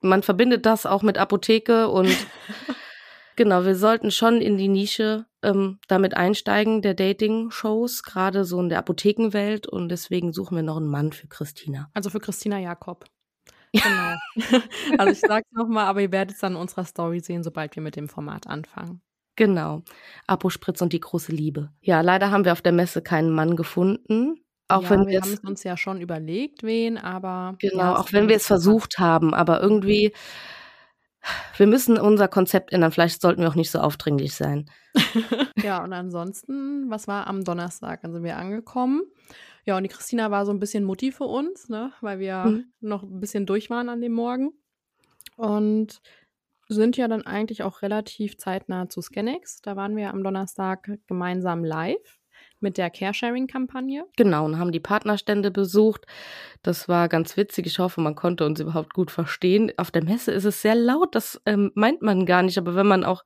man 0.00 0.22
verbindet 0.22 0.66
das 0.66 0.86
auch 0.86 1.02
mit 1.02 1.18
Apotheke 1.18 1.88
und 1.88 2.08
Genau, 3.36 3.64
wir 3.64 3.76
sollten 3.76 4.10
schon 4.10 4.40
in 4.40 4.56
die 4.56 4.68
Nische 4.68 5.26
ähm, 5.42 5.78
damit 5.88 6.16
einsteigen, 6.16 6.82
der 6.82 6.94
Dating-Shows, 6.94 8.02
gerade 8.02 8.44
so 8.44 8.60
in 8.60 8.68
der 8.68 8.78
Apothekenwelt. 8.78 9.66
Und 9.66 9.88
deswegen 9.88 10.32
suchen 10.32 10.56
wir 10.56 10.62
noch 10.62 10.76
einen 10.76 10.88
Mann 10.88 11.12
für 11.12 11.28
Christina. 11.28 11.90
Also 11.94 12.10
für 12.10 12.20
Christina 12.20 12.58
Jakob. 12.58 13.04
Genau. 13.72 14.16
also 14.98 15.12
ich 15.12 15.20
sag's 15.20 15.46
nochmal, 15.52 15.86
aber 15.86 16.00
ihr 16.00 16.10
werdet 16.10 16.34
es 16.34 16.40
dann 16.40 16.54
in 16.54 16.58
unserer 16.58 16.84
Story 16.84 17.20
sehen, 17.20 17.44
sobald 17.44 17.76
wir 17.76 17.82
mit 17.84 17.94
dem 17.94 18.08
Format 18.08 18.48
anfangen. 18.48 19.00
Genau. 19.36 19.82
Apospritz 20.26 20.82
und 20.82 20.92
die 20.92 20.98
große 20.98 21.30
Liebe. 21.30 21.70
Ja, 21.80 22.00
leider 22.00 22.32
haben 22.32 22.44
wir 22.44 22.50
auf 22.50 22.62
der 22.62 22.72
Messe 22.72 23.00
keinen 23.00 23.30
Mann 23.30 23.54
gefunden. 23.54 24.44
Auch 24.66 24.82
ja, 24.82 24.90
wenn 24.90 25.06
wir 25.06 25.20
haben 25.20 25.32
es 25.32 25.40
uns 25.40 25.64
ja 25.64 25.76
schon 25.76 26.00
überlegt, 26.00 26.62
wen, 26.62 26.98
aber. 26.98 27.56
Genau, 27.58 27.76
ja, 27.76 27.96
auch 27.96 28.12
wenn 28.12 28.28
wir 28.28 28.36
es 28.36 28.46
versucht 28.46 28.98
haben, 28.98 29.34
aber 29.34 29.60
irgendwie 29.60 30.12
wir 31.56 31.66
müssen 31.66 31.98
unser 31.98 32.28
Konzept 32.28 32.72
ändern. 32.72 32.92
Vielleicht 32.92 33.20
sollten 33.20 33.42
wir 33.42 33.48
auch 33.48 33.54
nicht 33.54 33.70
so 33.70 33.80
aufdringlich 33.80 34.34
sein. 34.34 34.70
ja, 35.62 35.82
und 35.84 35.92
ansonsten, 35.92 36.90
was 36.90 37.08
war 37.08 37.26
am 37.26 37.44
Donnerstag? 37.44 38.02
Dann 38.02 38.12
sind 38.12 38.24
wir 38.24 38.36
angekommen. 38.36 39.02
Ja, 39.66 39.76
und 39.76 39.82
die 39.82 39.88
Christina 39.88 40.30
war 40.30 40.46
so 40.46 40.52
ein 40.52 40.60
bisschen 40.60 40.84
Mutti 40.84 41.12
für 41.12 41.24
uns, 41.24 41.68
ne, 41.68 41.92
weil 42.00 42.18
wir 42.18 42.44
mhm. 42.44 42.72
noch 42.80 43.02
ein 43.02 43.20
bisschen 43.20 43.46
durch 43.46 43.68
waren 43.70 43.88
an 43.88 44.00
dem 44.00 44.12
Morgen. 44.12 44.52
Und 45.36 46.00
sind 46.68 46.96
ja 46.96 47.08
dann 47.08 47.22
eigentlich 47.22 47.62
auch 47.62 47.82
relativ 47.82 48.38
zeitnah 48.38 48.88
zu 48.88 49.02
Scanex. 49.02 49.60
Da 49.60 49.76
waren 49.76 49.96
wir 49.96 50.10
am 50.10 50.22
Donnerstag 50.22 50.98
gemeinsam 51.06 51.64
live 51.64 52.19
mit 52.60 52.78
der 52.78 52.90
Caresharing-Kampagne. 52.90 54.04
Genau, 54.16 54.44
und 54.44 54.58
haben 54.58 54.72
die 54.72 54.80
Partnerstände 54.80 55.50
besucht. 55.50 56.06
Das 56.62 56.88
war 56.88 57.08
ganz 57.08 57.36
witzig. 57.36 57.66
Ich 57.66 57.78
hoffe, 57.78 58.00
man 58.00 58.14
konnte 58.14 58.44
uns 58.46 58.60
überhaupt 58.60 58.94
gut 58.94 59.10
verstehen. 59.10 59.72
Auf 59.76 59.90
der 59.90 60.04
Messe 60.04 60.32
ist 60.32 60.44
es 60.44 60.62
sehr 60.62 60.74
laut, 60.74 61.14
das 61.14 61.40
ähm, 61.46 61.72
meint 61.74 62.02
man 62.02 62.26
gar 62.26 62.42
nicht. 62.42 62.58
Aber 62.58 62.74
wenn 62.74 62.86
man 62.86 63.04
auch 63.04 63.24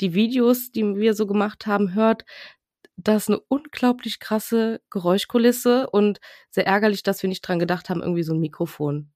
die 0.00 0.14
Videos, 0.14 0.70
die 0.70 0.96
wir 0.96 1.14
so 1.14 1.26
gemacht 1.26 1.66
haben, 1.66 1.94
hört, 1.94 2.24
das 2.96 3.24
ist 3.24 3.30
eine 3.30 3.40
unglaublich 3.48 4.20
krasse 4.20 4.80
Geräuschkulisse 4.90 5.90
und 5.90 6.20
sehr 6.50 6.66
ärgerlich, 6.66 7.02
dass 7.02 7.22
wir 7.22 7.28
nicht 7.28 7.42
dran 7.42 7.58
gedacht 7.58 7.90
haben, 7.90 8.00
irgendwie 8.00 8.22
so 8.22 8.34
ein 8.34 8.40
Mikrofon 8.40 9.10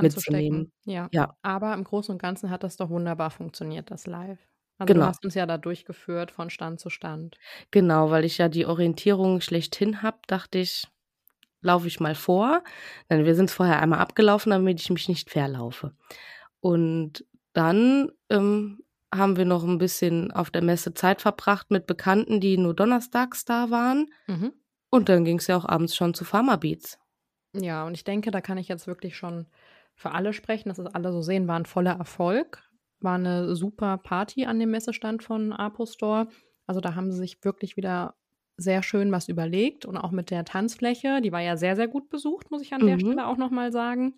mitzunehmen. 0.00 0.72
Ja. 0.84 1.08
ja. 1.12 1.36
Aber 1.42 1.74
im 1.74 1.84
Großen 1.84 2.12
und 2.12 2.20
Ganzen 2.20 2.50
hat 2.50 2.62
das 2.62 2.76
doch 2.76 2.90
wunderbar 2.90 3.30
funktioniert, 3.30 3.90
das 3.90 4.06
Live. 4.06 4.38
Also 4.78 4.92
genau. 4.92 5.04
du 5.04 5.08
hast 5.10 5.24
uns 5.24 5.34
ja 5.34 5.46
da 5.46 5.58
durchgeführt 5.58 6.30
von 6.30 6.50
Stand 6.50 6.80
zu 6.80 6.90
Stand. 6.90 7.36
Genau, 7.70 8.10
weil 8.10 8.24
ich 8.24 8.38
ja 8.38 8.48
die 8.48 8.66
Orientierung 8.66 9.40
schlechthin 9.40 10.02
habe, 10.02 10.18
dachte 10.26 10.58
ich, 10.58 10.88
laufe 11.60 11.86
ich 11.86 12.00
mal 12.00 12.14
vor. 12.14 12.62
Denn 13.08 13.24
wir 13.24 13.34
sind 13.34 13.50
vorher 13.50 13.80
einmal 13.80 14.00
abgelaufen, 14.00 14.50
damit 14.50 14.80
ich 14.80 14.90
mich 14.90 15.08
nicht 15.08 15.30
verlaufe. 15.30 15.92
Und 16.60 17.24
dann 17.52 18.10
ähm, 18.30 18.82
haben 19.14 19.36
wir 19.36 19.44
noch 19.44 19.64
ein 19.64 19.78
bisschen 19.78 20.32
auf 20.32 20.50
der 20.50 20.62
Messe 20.62 20.94
Zeit 20.94 21.22
verbracht 21.22 21.70
mit 21.70 21.86
Bekannten, 21.86 22.40
die 22.40 22.58
nur 22.58 22.74
donnerstags 22.74 23.44
da 23.44 23.70
waren. 23.70 24.10
Mhm. 24.26 24.52
Und 24.90 25.08
dann 25.08 25.24
ging 25.24 25.38
es 25.38 25.46
ja 25.46 25.56
auch 25.56 25.64
abends 25.64 25.94
schon 25.94 26.14
zu 26.14 26.24
Pharma 26.24 26.56
Beats. 26.56 26.98
Ja, 27.52 27.84
und 27.84 27.94
ich 27.94 28.04
denke, 28.04 28.30
da 28.30 28.40
kann 28.40 28.58
ich 28.58 28.68
jetzt 28.68 28.86
wirklich 28.86 29.16
schon 29.16 29.46
für 29.94 30.10
alle 30.10 30.32
sprechen, 30.32 30.68
dass 30.68 30.78
es 30.78 30.86
alle 30.86 31.12
so 31.12 31.22
sehen, 31.22 31.46
war 31.46 31.56
ein 31.56 31.66
voller 31.66 31.92
Erfolg. 31.92 32.62
War 33.04 33.14
eine 33.14 33.54
super 33.54 33.98
Party 33.98 34.46
an 34.46 34.58
dem 34.58 34.70
Messestand 34.70 35.22
von 35.22 35.52
Apo 35.52 35.86
Store. 35.86 36.28
Also 36.66 36.80
da 36.80 36.94
haben 36.94 37.12
sie 37.12 37.18
sich 37.18 37.44
wirklich 37.44 37.76
wieder 37.76 38.14
sehr 38.56 38.82
schön 38.82 39.12
was 39.12 39.28
überlegt 39.28 39.84
und 39.84 39.96
auch 39.96 40.10
mit 40.10 40.30
der 40.30 40.44
Tanzfläche, 40.44 41.20
die 41.20 41.32
war 41.32 41.40
ja 41.40 41.56
sehr, 41.56 41.76
sehr 41.76 41.88
gut 41.88 42.08
besucht, 42.08 42.50
muss 42.50 42.62
ich 42.62 42.72
an 42.72 42.82
mhm. 42.82 42.86
der 42.86 42.98
Stelle 42.98 43.26
auch 43.26 43.36
nochmal 43.36 43.72
sagen. 43.72 44.14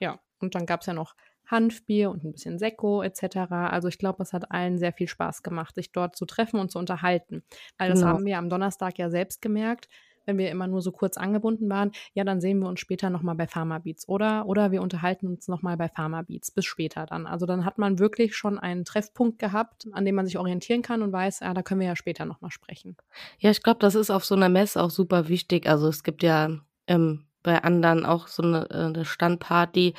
Ja, 0.00 0.20
und 0.40 0.54
dann 0.54 0.66
gab 0.66 0.80
es 0.80 0.86
ja 0.86 0.94
noch 0.94 1.14
Hanfbier 1.46 2.10
und 2.10 2.24
ein 2.24 2.32
bisschen 2.32 2.58
Sekko 2.58 3.02
etc. 3.02 3.36
Also 3.50 3.88
ich 3.88 3.98
glaube, 3.98 4.22
es 4.22 4.32
hat 4.32 4.50
allen 4.50 4.78
sehr 4.78 4.92
viel 4.92 5.08
Spaß 5.08 5.42
gemacht, 5.42 5.74
sich 5.74 5.92
dort 5.92 6.14
zu 6.14 6.26
treffen 6.26 6.60
und 6.60 6.70
zu 6.70 6.78
unterhalten. 6.78 7.42
Weil 7.78 7.88
das 7.88 8.00
genau. 8.00 8.12
haben 8.12 8.26
wir 8.26 8.36
am 8.36 8.50
Donnerstag 8.50 8.98
ja 8.98 9.10
selbst 9.10 9.40
gemerkt 9.40 9.88
wenn 10.28 10.38
wir 10.38 10.50
immer 10.50 10.66
nur 10.66 10.82
so 10.82 10.92
kurz 10.92 11.16
angebunden 11.16 11.68
waren, 11.70 11.90
ja, 12.12 12.22
dann 12.22 12.40
sehen 12.40 12.60
wir 12.60 12.68
uns 12.68 12.78
später 12.78 13.08
nochmal 13.10 13.34
bei 13.34 13.48
Pharmabeats 13.48 14.06
oder, 14.08 14.46
oder 14.46 14.70
wir 14.70 14.82
unterhalten 14.82 15.26
uns 15.26 15.48
nochmal 15.48 15.76
bei 15.78 15.88
Pharmabeats, 15.88 16.50
bis 16.50 16.66
später 16.66 17.06
dann. 17.06 17.26
Also 17.26 17.46
dann 17.46 17.64
hat 17.64 17.78
man 17.78 17.98
wirklich 17.98 18.36
schon 18.36 18.58
einen 18.58 18.84
Treffpunkt 18.84 19.38
gehabt, 19.38 19.88
an 19.92 20.04
dem 20.04 20.14
man 20.14 20.26
sich 20.26 20.38
orientieren 20.38 20.82
kann 20.82 21.02
und 21.02 21.12
weiß, 21.12 21.40
ja, 21.40 21.54
da 21.54 21.62
können 21.62 21.80
wir 21.80 21.88
ja 21.88 21.96
später 21.96 22.26
nochmal 22.26 22.50
sprechen. 22.50 22.96
Ja, 23.38 23.50
ich 23.50 23.62
glaube, 23.62 23.80
das 23.80 23.94
ist 23.94 24.10
auf 24.10 24.24
so 24.24 24.34
einer 24.34 24.50
Messe 24.50 24.82
auch 24.82 24.90
super 24.90 25.28
wichtig. 25.28 25.66
Also 25.66 25.88
es 25.88 26.02
gibt 26.02 26.22
ja 26.22 26.50
ähm, 26.86 27.24
bei 27.42 27.62
anderen 27.62 28.04
auch 28.04 28.26
so 28.26 28.42
eine, 28.42 28.68
äh, 28.70 28.74
eine 28.74 29.06
Standparty, 29.06 29.94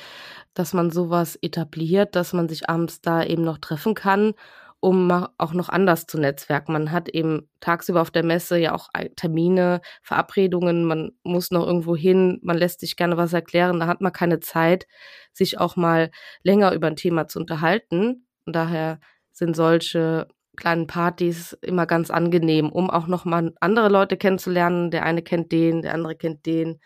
dass 0.54 0.72
man 0.72 0.90
sowas 0.90 1.36
etabliert, 1.42 2.14
dass 2.14 2.32
man 2.32 2.48
sich 2.48 2.70
abends 2.70 3.00
da 3.00 3.24
eben 3.24 3.42
noch 3.42 3.58
treffen 3.58 3.94
kann 3.94 4.34
um 4.80 5.10
auch 5.36 5.52
noch 5.52 5.68
anders 5.68 6.06
zu 6.06 6.18
netzwerken. 6.18 6.72
Man 6.72 6.90
hat 6.90 7.08
eben 7.10 7.48
tagsüber 7.60 8.00
auf 8.00 8.10
der 8.10 8.24
Messe 8.24 8.58
ja 8.58 8.74
auch 8.74 8.88
Termine, 9.16 9.82
Verabredungen, 10.02 10.84
man 10.84 11.12
muss 11.22 11.50
noch 11.50 11.66
irgendwo 11.66 11.94
hin, 11.94 12.40
man 12.42 12.56
lässt 12.56 12.80
sich 12.80 12.96
gerne 12.96 13.16
was 13.16 13.32
erklären, 13.32 13.78
da 13.78 13.86
hat 13.86 14.00
man 14.00 14.12
keine 14.12 14.40
Zeit, 14.40 14.86
sich 15.32 15.58
auch 15.58 15.76
mal 15.76 16.10
länger 16.42 16.72
über 16.72 16.86
ein 16.86 16.96
Thema 16.96 17.28
zu 17.28 17.38
unterhalten. 17.38 18.26
Und 18.46 18.56
daher 18.56 19.00
sind 19.32 19.54
solche 19.54 20.28
kleinen 20.56 20.86
Partys 20.86 21.52
immer 21.62 21.86
ganz 21.86 22.10
angenehm, 22.10 22.70
um 22.70 22.90
auch 22.90 23.06
noch 23.06 23.24
mal 23.24 23.52
andere 23.60 23.88
Leute 23.88 24.16
kennenzulernen. 24.16 24.90
Der 24.90 25.04
eine 25.04 25.22
kennt 25.22 25.52
den, 25.52 25.82
der 25.82 25.94
andere 25.94 26.16
kennt 26.16 26.46
den, 26.46 26.80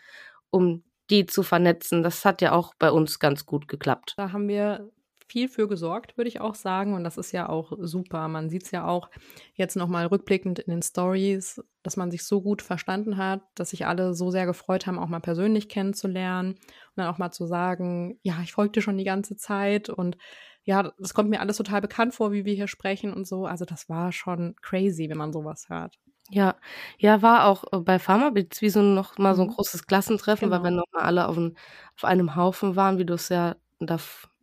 um 0.49 0.83
die 1.09 1.25
zu 1.25 1.43
vernetzen. 1.43 2.03
Das 2.03 2.25
hat 2.25 2.41
ja 2.41 2.51
auch 2.51 2.73
bei 2.77 2.91
uns 2.91 3.19
ganz 3.19 3.45
gut 3.45 3.67
geklappt. 3.67 4.13
Da 4.17 4.31
haben 4.31 4.47
wir 4.47 4.89
viel 5.27 5.47
für 5.47 5.67
gesorgt, 5.67 6.17
würde 6.17 6.27
ich 6.27 6.41
auch 6.41 6.55
sagen. 6.55 6.93
Und 6.93 7.03
das 7.03 7.17
ist 7.17 7.31
ja 7.31 7.49
auch 7.49 7.73
super. 7.79 8.27
Man 8.27 8.49
sieht 8.49 8.63
es 8.63 8.71
ja 8.71 8.85
auch 8.85 9.09
jetzt 9.53 9.75
nochmal 9.75 10.05
rückblickend 10.07 10.59
in 10.59 10.71
den 10.71 10.81
Stories, 10.81 11.63
dass 11.83 11.97
man 11.97 12.11
sich 12.11 12.23
so 12.23 12.41
gut 12.41 12.61
verstanden 12.61 13.17
hat, 13.17 13.41
dass 13.55 13.71
sich 13.71 13.85
alle 13.85 14.13
so 14.13 14.31
sehr 14.31 14.45
gefreut 14.45 14.87
haben, 14.87 14.99
auch 14.99 15.09
mal 15.09 15.19
persönlich 15.19 15.69
kennenzulernen 15.69 16.51
und 16.51 16.59
dann 16.95 17.07
auch 17.07 17.17
mal 17.17 17.31
zu 17.31 17.45
sagen, 17.45 18.19
ja, 18.23 18.39
ich 18.43 18.53
folgte 18.53 18.81
schon 18.81 18.97
die 18.97 19.03
ganze 19.03 19.35
Zeit 19.35 19.89
und 19.89 20.17
ja, 20.63 20.91
das 20.97 21.13
kommt 21.13 21.29
mir 21.29 21.41
alles 21.41 21.57
total 21.57 21.81
bekannt 21.81 22.15
vor, 22.15 22.31
wie 22.31 22.43
wir 22.43 22.55
hier 22.55 22.67
sprechen 22.67 23.13
und 23.13 23.27
so. 23.27 23.45
Also 23.45 23.65
das 23.65 23.87
war 23.87 24.11
schon 24.11 24.55
crazy, 24.61 25.09
wenn 25.09 25.17
man 25.17 25.31
sowas 25.31 25.69
hört. 25.69 25.99
Ja, 26.31 26.55
ja, 26.97 27.21
war 27.21 27.45
auch 27.45 27.65
äh, 27.71 27.79
bei 27.79 27.99
Pharmabits 27.99 28.61
wie 28.61 28.69
so 28.69 28.81
noch 28.81 29.17
mal 29.19 29.35
so 29.35 29.43
ein 29.43 29.49
mhm. 29.49 29.53
großes 29.53 29.85
Klassentreffen, 29.85 30.49
genau. 30.49 30.63
weil 30.63 30.71
wir 30.71 30.77
noch 30.77 30.91
mal 30.91 31.03
alle 31.03 31.27
auf, 31.27 31.37
ein, 31.37 31.55
auf 31.95 32.03
einem 32.03 32.35
Haufen 32.35 32.75
waren, 32.75 32.97
wie 32.97 33.05
du 33.05 33.13
es 33.13 33.29
ja 33.29 33.55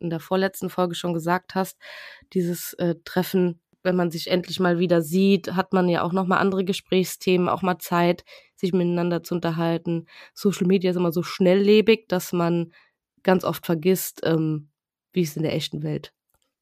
in 0.02 0.11
der 0.11 0.21
vorletzten 0.21 0.71
Folge 0.71 0.94
schon 0.94 1.14
gesagt 1.14 1.54
hast, 1.54 1.78
dieses 2.32 2.75
äh, 2.75 2.97
Treffen, 3.04 3.61
wenn 3.82 3.97
man 3.97 4.11
sich 4.11 4.30
endlich 4.30 4.61
mal 4.61 4.78
wieder 4.78 5.02
sieht, 5.02 5.54
hat 5.54 5.73
man 5.73 5.88
ja 5.88 6.02
auch 6.02 6.12
noch 6.12 6.26
mal 6.26 6.38
andere 6.38 6.64
Gesprächsthemen, 6.64 7.49
auch 7.49 7.62
mal 7.62 7.78
Zeit, 7.78 8.25
sich 8.54 8.73
miteinander 8.73 9.23
zu 9.23 9.35
unterhalten. 9.35 10.06
Social 10.35 10.66
Media 10.66 10.90
ist 10.90 10.97
immer 10.97 11.12
so 11.12 11.23
schnelllebig, 11.23 12.06
dass 12.09 12.32
man 12.32 12.73
ganz 13.23 13.44
oft 13.44 13.66
vergisst, 13.66 14.21
ähm, 14.25 14.68
wie 15.12 15.23
es 15.23 15.37
in 15.37 15.42
der 15.42 15.54
echten 15.54 15.82
Welt 15.82 16.12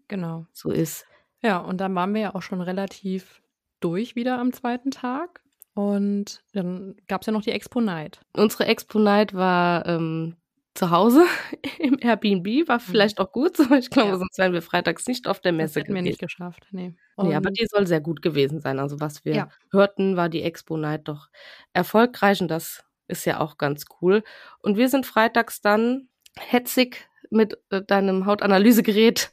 genau 0.08 0.46
so 0.52 0.70
ist. 0.70 1.06
Ja, 1.42 1.58
und 1.58 1.80
dann 1.80 1.94
waren 1.94 2.12
wir 2.14 2.20
ja 2.20 2.34
auch 2.34 2.42
schon 2.42 2.60
relativ 2.60 3.42
durch 3.80 4.16
wieder 4.16 4.38
am 4.38 4.52
zweiten 4.52 4.90
Tag. 4.90 5.42
Und 5.74 6.42
dann 6.52 6.96
gab 7.06 7.22
es 7.22 7.26
ja 7.26 7.32
noch 7.32 7.42
die 7.42 7.52
Expo 7.52 7.80
Night. 7.80 8.20
Unsere 8.34 8.66
Expo 8.66 8.98
Night 8.98 9.34
war 9.34 9.86
ähm, 9.86 10.36
zu 10.80 10.90
Hause 10.90 11.24
im 11.78 11.98
Airbnb, 12.00 12.66
war 12.66 12.78
mhm. 12.78 12.80
vielleicht 12.80 13.20
auch 13.20 13.30
gut 13.32 13.56
so. 13.58 13.70
Ich 13.74 13.90
glaube, 13.90 14.12
ja. 14.12 14.16
sonst 14.16 14.38
wären 14.38 14.54
wir 14.54 14.62
freitags 14.62 15.06
nicht 15.06 15.28
auf 15.28 15.38
der 15.40 15.52
Messe 15.52 15.74
das 15.74 15.76
hätten 15.76 15.92
gewesen. 15.92 16.04
wir 16.04 16.10
nicht 16.10 16.20
geschafft, 16.20 16.66
nee. 16.70 16.94
nee. 17.22 17.34
aber 17.34 17.50
die 17.50 17.66
soll 17.66 17.86
sehr 17.86 18.00
gut 18.00 18.22
gewesen 18.22 18.60
sein. 18.60 18.78
Also 18.78 18.98
was 18.98 19.24
wir 19.26 19.34
ja. 19.34 19.48
hörten, 19.70 20.16
war 20.16 20.30
die 20.30 20.42
Expo 20.42 20.78
Night 20.78 21.06
doch 21.06 21.28
erfolgreich 21.74 22.40
und 22.40 22.48
das 22.48 22.82
ist 23.08 23.26
ja 23.26 23.40
auch 23.40 23.58
ganz 23.58 23.84
cool. 24.00 24.22
Und 24.60 24.78
wir 24.78 24.88
sind 24.88 25.04
freitags 25.04 25.60
dann 25.60 26.08
hetzig 26.38 27.08
mit 27.28 27.58
äh, 27.68 27.82
deinem 27.82 28.24
Hautanalysegerät 28.24 29.32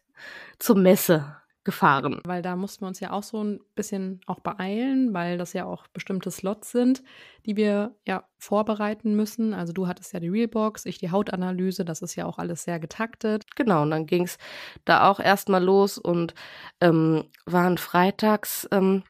zur 0.59 0.75
Messe 0.75 1.37
gefahren. 1.67 2.21
Weil 2.23 2.41
da 2.41 2.55
mussten 2.55 2.85
wir 2.85 2.87
uns 2.87 3.01
ja 3.01 3.11
auch 3.11 3.23
so 3.23 3.43
ein 3.43 3.59
bisschen 3.75 4.21
auch 4.25 4.39
beeilen, 4.39 5.13
weil 5.13 5.37
das 5.37 5.51
ja 5.51 5.65
auch 5.65 5.85
bestimmte 5.87 6.31
Slots 6.31 6.71
sind, 6.71 7.03
die 7.45 7.57
wir 7.57 7.93
ja 8.07 8.23
vorbereiten 8.37 9.17
müssen. 9.17 9.53
Also 9.53 9.73
du 9.73 9.85
hattest 9.85 10.13
ja 10.13 10.21
die 10.21 10.29
Realbox, 10.29 10.85
ich 10.85 10.97
die 10.97 11.11
Hautanalyse, 11.11 11.83
das 11.83 12.01
ist 12.01 12.15
ja 12.15 12.25
auch 12.25 12.37
alles 12.37 12.63
sehr 12.63 12.79
getaktet. 12.79 13.53
Genau, 13.57 13.81
und 13.81 13.91
dann 13.91 14.05
ging 14.05 14.23
es 14.23 14.37
da 14.85 15.09
auch 15.09 15.19
erstmal 15.19 15.61
los 15.61 15.97
und 15.97 16.33
ähm, 16.79 17.25
waren 17.45 17.77
freitags 17.77 18.65
ähm, 18.71 19.03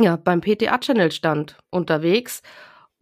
ja 0.00 0.16
beim 0.16 0.40
PTA-Channel-Stand 0.40 1.58
unterwegs 1.68 2.40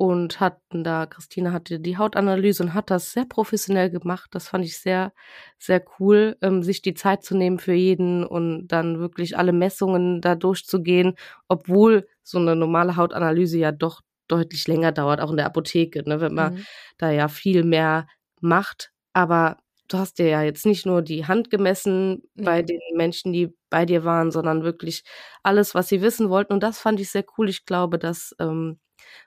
und 0.00 0.40
hatten 0.40 0.82
da, 0.82 1.04
Christina 1.04 1.52
hatte 1.52 1.78
die 1.78 1.98
Hautanalyse 1.98 2.62
und 2.62 2.72
hat 2.72 2.90
das 2.90 3.12
sehr 3.12 3.26
professionell 3.26 3.90
gemacht. 3.90 4.30
Das 4.32 4.48
fand 4.48 4.64
ich 4.64 4.78
sehr, 4.78 5.12
sehr 5.58 5.84
cool, 5.98 6.38
ähm, 6.40 6.62
sich 6.62 6.80
die 6.80 6.94
Zeit 6.94 7.22
zu 7.22 7.36
nehmen 7.36 7.58
für 7.58 7.74
jeden 7.74 8.24
und 8.24 8.68
dann 8.68 8.98
wirklich 8.98 9.36
alle 9.36 9.52
Messungen 9.52 10.22
da 10.22 10.36
durchzugehen, 10.36 11.16
obwohl 11.48 12.08
so 12.22 12.38
eine 12.38 12.56
normale 12.56 12.96
Hautanalyse 12.96 13.58
ja 13.58 13.72
doch 13.72 14.00
deutlich 14.26 14.66
länger 14.66 14.90
dauert, 14.90 15.20
auch 15.20 15.32
in 15.32 15.36
der 15.36 15.44
Apotheke, 15.44 16.02
ne, 16.08 16.22
wenn 16.22 16.32
man 16.32 16.54
mhm. 16.54 16.64
da 16.96 17.10
ja 17.10 17.28
viel 17.28 17.62
mehr 17.62 18.06
macht. 18.40 18.92
Aber 19.12 19.58
du 19.88 19.98
hast 19.98 20.18
dir 20.18 20.28
ja 20.28 20.40
jetzt 20.40 20.64
nicht 20.64 20.86
nur 20.86 21.02
die 21.02 21.26
Hand 21.26 21.50
gemessen 21.50 22.22
mhm. 22.36 22.44
bei 22.44 22.62
den 22.62 22.80
Menschen, 22.94 23.34
die 23.34 23.54
bei 23.68 23.84
dir 23.84 24.02
waren, 24.04 24.30
sondern 24.30 24.62
wirklich 24.62 25.04
alles, 25.42 25.74
was 25.74 25.88
sie 25.88 26.00
wissen 26.00 26.30
wollten. 26.30 26.54
Und 26.54 26.62
das 26.62 26.78
fand 26.78 27.00
ich 27.00 27.10
sehr 27.10 27.26
cool. 27.36 27.50
Ich 27.50 27.66
glaube, 27.66 27.98
dass 27.98 28.34
ähm, 28.40 28.78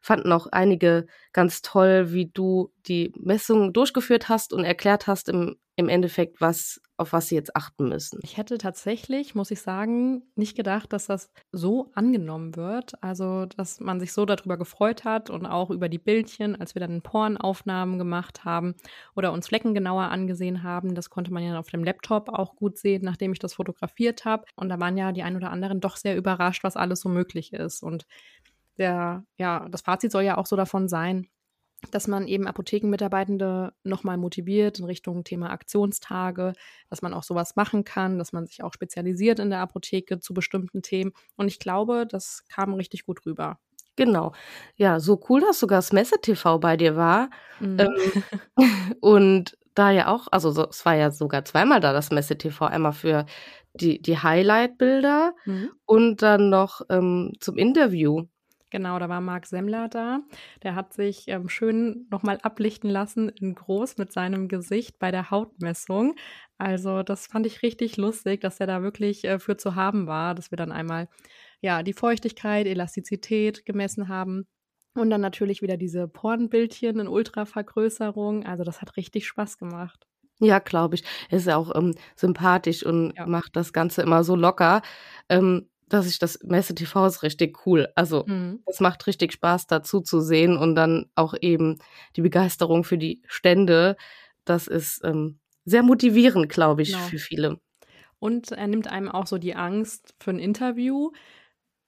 fanden 0.02 0.32
auch 0.32 0.48
einige 0.48 1.08
ganz 1.34 1.62
toll, 1.62 2.12
wie 2.14 2.28
du 2.28 2.72
die 2.88 3.12
Messung 3.18 3.74
durchgeführt 3.74 4.30
hast 4.30 4.54
und 4.54 4.64
erklärt 4.64 5.08
hast 5.08 5.30
im, 5.30 5.56
im 5.76 5.90
Endeffekt, 5.90 6.40
was, 6.40 6.80
auf 6.98 7.14
was 7.14 7.28
sie 7.28 7.36
jetzt 7.36 7.56
achten 7.56 7.90
müssen. 7.90 8.20
Ich 8.22 8.38
hätte 8.38 8.60
tatsächlich, 8.60 9.34
muss 9.34 9.50
ich 9.50 9.62
sagen, 9.62 10.22
nicht 10.36 10.56
gedacht, 10.56 10.94
dass 10.94 11.08
das 11.08 11.32
so 11.52 11.90
angenommen 11.96 12.56
wird. 12.56 12.94
Also, 13.02 13.46
dass 13.46 13.80
man 13.80 14.00
sich 14.00 14.14
so 14.14 14.26
darüber 14.26 14.58
gefreut 14.58 15.04
hat 15.04 15.32
und 15.32 15.48
auch 15.48 15.72
über 15.72 15.90
die 15.90 15.98
Bildchen, 15.98 16.56
als 16.56 16.76
wir 16.76 16.80
dann 16.80 17.02
Pornaufnahmen 17.02 17.98
gemacht 17.98 18.46
haben 18.46 18.76
oder 19.16 19.34
uns 19.34 19.48
Flecken 19.48 19.74
genauer 19.74 20.04
angesehen 20.04 20.62
haben. 20.62 20.94
Das 20.94 21.10
konnte 21.10 21.34
man 21.34 21.44
ja 21.44 21.58
auf 21.58 21.70
dem 21.70 21.84
Laptop 21.84 22.30
auch 22.30 22.56
gut 22.56 22.78
sehen, 22.78 23.04
nachdem 23.04 23.34
ich 23.34 23.40
das 23.40 23.56
fotografiert 23.56 24.26
habe. 24.26 24.46
Und 24.56 24.70
da 24.70 24.80
waren 24.80 24.98
ja 24.98 25.12
die 25.12 25.24
ein 25.24 25.36
oder 25.36 25.50
anderen 25.50 25.80
doch 25.80 25.98
sehr 25.98 26.16
überrascht, 26.16 26.64
was 26.64 26.78
alles 26.78 27.00
so 27.00 27.10
möglich 27.10 27.54
ist. 27.54 27.82
Und 27.82 28.06
der, 28.78 29.26
ja, 29.38 29.68
das 29.70 29.82
Fazit 29.82 30.12
soll 30.12 30.24
ja 30.24 30.38
auch 30.38 30.46
so 30.46 30.56
davon 30.56 30.88
sein, 30.88 31.28
dass 31.92 32.08
man 32.08 32.28
eben 32.28 32.48
Apothekenmitarbeitende 32.48 33.74
nochmal 33.84 34.18
motiviert 34.18 34.80
in 34.80 34.86
Richtung 34.86 35.24
Thema 35.24 35.50
Aktionstage, 35.52 36.54
dass 36.90 37.02
man 37.02 37.14
auch 37.14 37.24
sowas 37.24 37.56
machen 37.56 37.84
kann, 37.84 38.18
dass 38.18 38.32
man 38.32 38.46
sich 38.48 38.64
auch 38.64 38.74
spezialisiert 38.74 39.40
in 39.40 39.50
der 39.50 39.60
Apotheke 39.60 40.20
zu 40.20 40.34
bestimmten 40.34 40.82
Themen. 40.82 41.12
Und 41.36 41.48
ich 41.48 41.60
glaube, 41.60 42.08
das 42.08 42.46
kam 42.48 42.74
richtig 42.74 43.06
gut 43.06 43.26
rüber. 43.26 43.60
Genau. 43.96 44.34
Ja, 44.76 45.00
so 45.00 45.22
cool, 45.30 45.42
dass 45.42 45.60
sogar 45.60 45.78
das 45.78 45.94
Messe-TV 45.94 46.58
bei 46.60 46.78
dir 46.78 46.96
war. 46.96 47.30
Mhm. 47.60 47.80
Ähm, 47.80 48.24
und 49.02 49.58
da 49.76 49.92
ja 49.92 50.08
auch, 50.08 50.28
also 50.32 50.52
so, 50.52 50.68
es 50.68 50.86
war 50.86 50.96
ja 50.96 51.12
sogar 51.12 51.46
zweimal 51.46 51.80
da, 51.80 51.94
das 51.94 52.12
Messe-TV. 52.12 52.66
Einmal 52.66 52.94
für 52.94 53.26
die, 53.74 54.02
die 54.02 54.18
Highlight-Bilder 54.18 55.34
mhm. 55.46 55.72
und 55.86 56.22
dann 56.22 56.50
noch 56.50 56.82
ähm, 56.90 57.34
zum 57.40 57.58
Interview. 57.58 58.26
Genau, 58.74 58.98
da 58.98 59.08
war 59.08 59.22
Marc 59.22 59.46
Semmler 59.46 59.88
da. 59.88 60.22
Der 60.64 60.74
hat 60.74 60.94
sich 60.94 61.28
ähm, 61.28 61.48
schön 61.48 62.08
nochmal 62.10 62.40
ablichten 62.42 62.90
lassen 62.90 63.30
in 63.30 63.54
groß 63.54 63.98
mit 64.00 64.12
seinem 64.12 64.48
Gesicht 64.48 64.98
bei 64.98 65.12
der 65.12 65.30
Hautmessung. 65.30 66.16
Also 66.58 67.04
das 67.04 67.28
fand 67.28 67.46
ich 67.46 67.62
richtig 67.62 67.98
lustig, 67.98 68.42
dass 68.42 68.60
er 68.60 68.66
da 68.66 68.82
wirklich 68.82 69.26
äh, 69.26 69.38
für 69.38 69.58
zu 69.58 69.76
haben 69.76 70.08
war, 70.08 70.34
dass 70.34 70.50
wir 70.50 70.56
dann 70.56 70.72
einmal 70.72 71.08
ja 71.62 71.84
die 71.84 71.94
Feuchtigkeit, 71.94 72.66
Elastizität 72.66 73.64
gemessen 73.64 74.08
haben. 74.08 74.48
Und 74.96 75.12
dann 75.12 75.22
natürlich 75.22 75.62
wieder 75.62 75.78
diese 75.78 76.08
Pornbildchen 76.08 77.00
in 77.00 77.08
Ultravergrößerung. 77.08 78.44
Also 78.44 78.64
das 78.64 78.82
hat 78.82 78.98
richtig 78.98 79.28
Spaß 79.28 79.60
gemacht. 79.60 80.08
Ja, 80.40 80.58
glaube 80.58 80.96
ich. 80.96 81.04
Er 81.30 81.38
ist 81.38 81.46
ja 81.46 81.58
auch 81.58 81.76
ähm, 81.76 81.94
sympathisch 82.16 82.84
und 82.84 83.14
ja. 83.16 83.28
macht 83.28 83.56
das 83.56 83.72
Ganze 83.72 84.02
immer 84.02 84.24
so 84.24 84.36
locker. 84.36 84.82
Ähm, 85.30 85.70
dass 85.94 86.08
ich 86.08 86.18
das 86.18 86.40
Messe-TV 86.42 87.06
ist 87.06 87.22
richtig 87.22 87.68
cool. 87.68 87.88
Also 87.94 88.26
mhm. 88.26 88.64
es 88.66 88.80
macht 88.80 89.06
richtig 89.06 89.32
Spaß 89.32 89.68
dazu 89.68 90.02
zu 90.02 90.22
sehen 90.22 90.58
und 90.58 90.74
dann 90.74 91.06
auch 91.14 91.36
eben 91.40 91.78
die 92.16 92.22
Begeisterung 92.22 92.84
für 92.84 92.98
die 92.98 93.22
Stände. 93.28 93.96
Das 94.44 94.68
ist 94.68 95.04
ähm, 95.04 95.40
sehr 95.66 95.84
motivierend, 95.84 96.50
glaube 96.50 96.82
ich, 96.82 96.94
genau. 96.94 97.04
für 97.04 97.20
viele. 97.20 97.60
Und 98.18 98.52
er 98.52 98.66
nimmt 98.66 98.88
einem 98.88 99.08
auch 99.08 99.28
so 99.28 99.38
die 99.38 99.54
Angst 99.54 100.16
für 100.20 100.32
ein 100.32 100.40
Interview. 100.40 101.12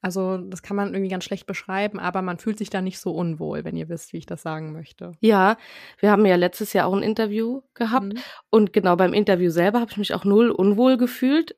Also 0.01 0.37
das 0.37 0.61
kann 0.61 0.77
man 0.77 0.89
irgendwie 0.93 1.09
ganz 1.09 1.23
schlecht 1.23 1.47
beschreiben, 1.47 1.97
aber 1.97 2.21
man 2.21 2.37
fühlt 2.37 2.59
sich 2.59 2.69
da 2.69 2.81
nicht 2.81 2.99
so 2.99 3.11
unwohl, 3.11 3.63
wenn 3.63 3.75
ihr 3.75 3.89
wisst, 3.89 4.13
wie 4.13 4.17
ich 4.17 4.27
das 4.27 4.43
sagen 4.43 4.71
möchte. 4.71 5.13
Ja, 5.19 5.57
wir 5.97 6.11
haben 6.11 6.27
ja 6.27 6.35
letztes 6.35 6.73
Jahr 6.73 6.85
auch 6.85 6.93
ein 6.93 7.01
Interview 7.01 7.63
gehabt 7.73 8.13
mhm. 8.13 8.19
und 8.51 8.71
genau 8.71 8.95
beim 8.97 9.13
Interview 9.13 9.49
selber 9.49 9.79
habe 9.79 9.89
ich 9.89 9.97
mich 9.97 10.13
auch 10.13 10.25
null 10.25 10.51
unwohl 10.51 10.97
gefühlt, 10.97 11.55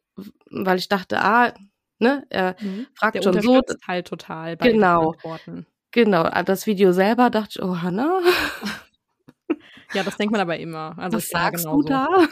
weil 0.49 0.77
ich 0.77 0.87
dachte, 0.87 1.19
ah, 1.19 1.53
Ne? 1.99 2.25
Er 2.29 2.55
mhm. 2.59 2.87
fragt 2.93 3.15
Der 3.15 3.23
schon 3.23 3.41
so. 3.41 3.61
halt 3.87 4.07
total 4.07 4.57
bei 4.57 4.71
genau, 4.71 5.15
Genau, 5.91 6.23
ah, 6.23 6.43
das 6.43 6.67
Video 6.67 6.91
selber 6.91 7.29
dachte 7.29 7.53
ich, 7.55 7.63
oh 7.63 7.81
Hanna. 7.81 8.21
ja, 9.93 10.03
das 10.03 10.17
denkt 10.17 10.31
man 10.31 10.41
aber 10.41 10.57
immer. 10.57 10.97
Also 10.97 11.17
Was 11.17 11.29
sagst 11.29 11.65
du 11.65 11.81
da? 11.83 12.07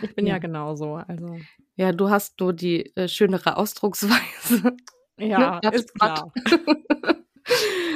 Ich 0.00 0.14
bin 0.14 0.26
ja, 0.26 0.34
ja 0.34 0.38
genauso. 0.38 0.94
Also. 0.94 1.38
Ja, 1.74 1.92
du 1.92 2.08
hast 2.08 2.40
nur 2.40 2.54
die 2.54 2.96
äh, 2.96 3.08
schönere 3.08 3.56
Ausdrucksweise. 3.56 4.74
Ja, 5.18 5.60
ne? 5.64 5.70
ist 5.72 5.94
klar. 5.94 6.30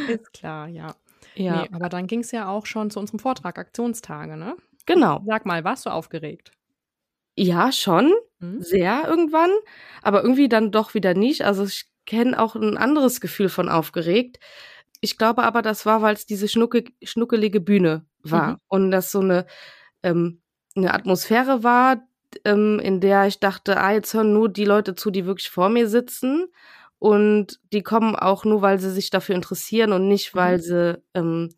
ist 0.09 0.33
klar, 0.33 0.69
ja. 0.69 0.95
Ja. 1.35 1.63
Nee, 1.63 1.69
aber 1.71 1.91
dann 1.91 2.07
ging 2.07 2.21
es 2.21 2.31
ja 2.31 2.49
auch 2.49 2.65
schon 2.65 2.91
zu 2.91 2.99
unserem 2.99 3.19
Vortrag 3.19 3.59
Aktionstage, 3.59 4.39
ne? 4.39 4.57
Genau. 4.87 5.23
Sag 5.27 5.45
mal, 5.45 5.63
warst 5.63 5.85
du 5.85 5.91
aufgeregt? 5.91 6.53
Ja, 7.37 7.73
schon. 7.73 8.13
Mhm. 8.41 8.63
Sehr 8.63 9.05
irgendwann, 9.07 9.51
aber 10.03 10.23
irgendwie 10.23 10.49
dann 10.49 10.73
doch 10.73 10.95
wieder 10.95 11.15
nicht. 11.15 11.45
Also 11.45 11.65
ich 11.65 11.87
kenne 12.07 12.39
auch 12.39 12.57
ein 12.57 12.77
anderes 12.77 13.21
Gefühl 13.21 13.49
von 13.49 13.69
aufgeregt. 13.69 14.41
Ich 15.01 15.17
glaube 15.17 15.45
aber, 15.45 15.63
das 15.63 15.87
war, 15.87 16.03
weil 16.03 16.15
es 16.15 16.27
diese 16.27 16.49
schnucke, 16.49 16.85
schnuckelige 17.03 17.61
Bühne 17.61 18.05
war 18.23 18.53
mhm. 18.53 18.57
und 18.69 18.91
das 18.91 19.13
so 19.13 19.21
eine, 19.21 19.47
ähm, 20.03 20.43
eine 20.77 20.93
Atmosphäre 20.93 21.63
war, 21.63 22.03
ähm, 22.45 22.81
in 22.81 23.01
der 23.01 23.27
ich 23.27 23.41
dachte, 23.41 23.79
ah, 23.79 23.93
jetzt 23.93 24.15
hören 24.15 24.33
nur 24.33 24.49
die 24.49 24.65
Leute 24.65 24.95
zu, 24.95 25.11
die 25.11 25.27
wirklich 25.27 25.51
vor 25.51 25.69
mir 25.69 25.89
sitzen 25.89 26.47
und 26.99 27.61
die 27.73 27.83
kommen 27.83 28.15
auch 28.15 28.45
nur, 28.45 28.63
weil 28.63 28.79
sie 28.79 28.91
sich 28.91 29.11
dafür 29.11 29.35
interessieren 29.35 29.93
und 29.93 30.07
nicht, 30.07 30.35
weil 30.35 30.59
mhm. 30.59 30.63
sie 30.63 31.03
ähm, 31.15 31.55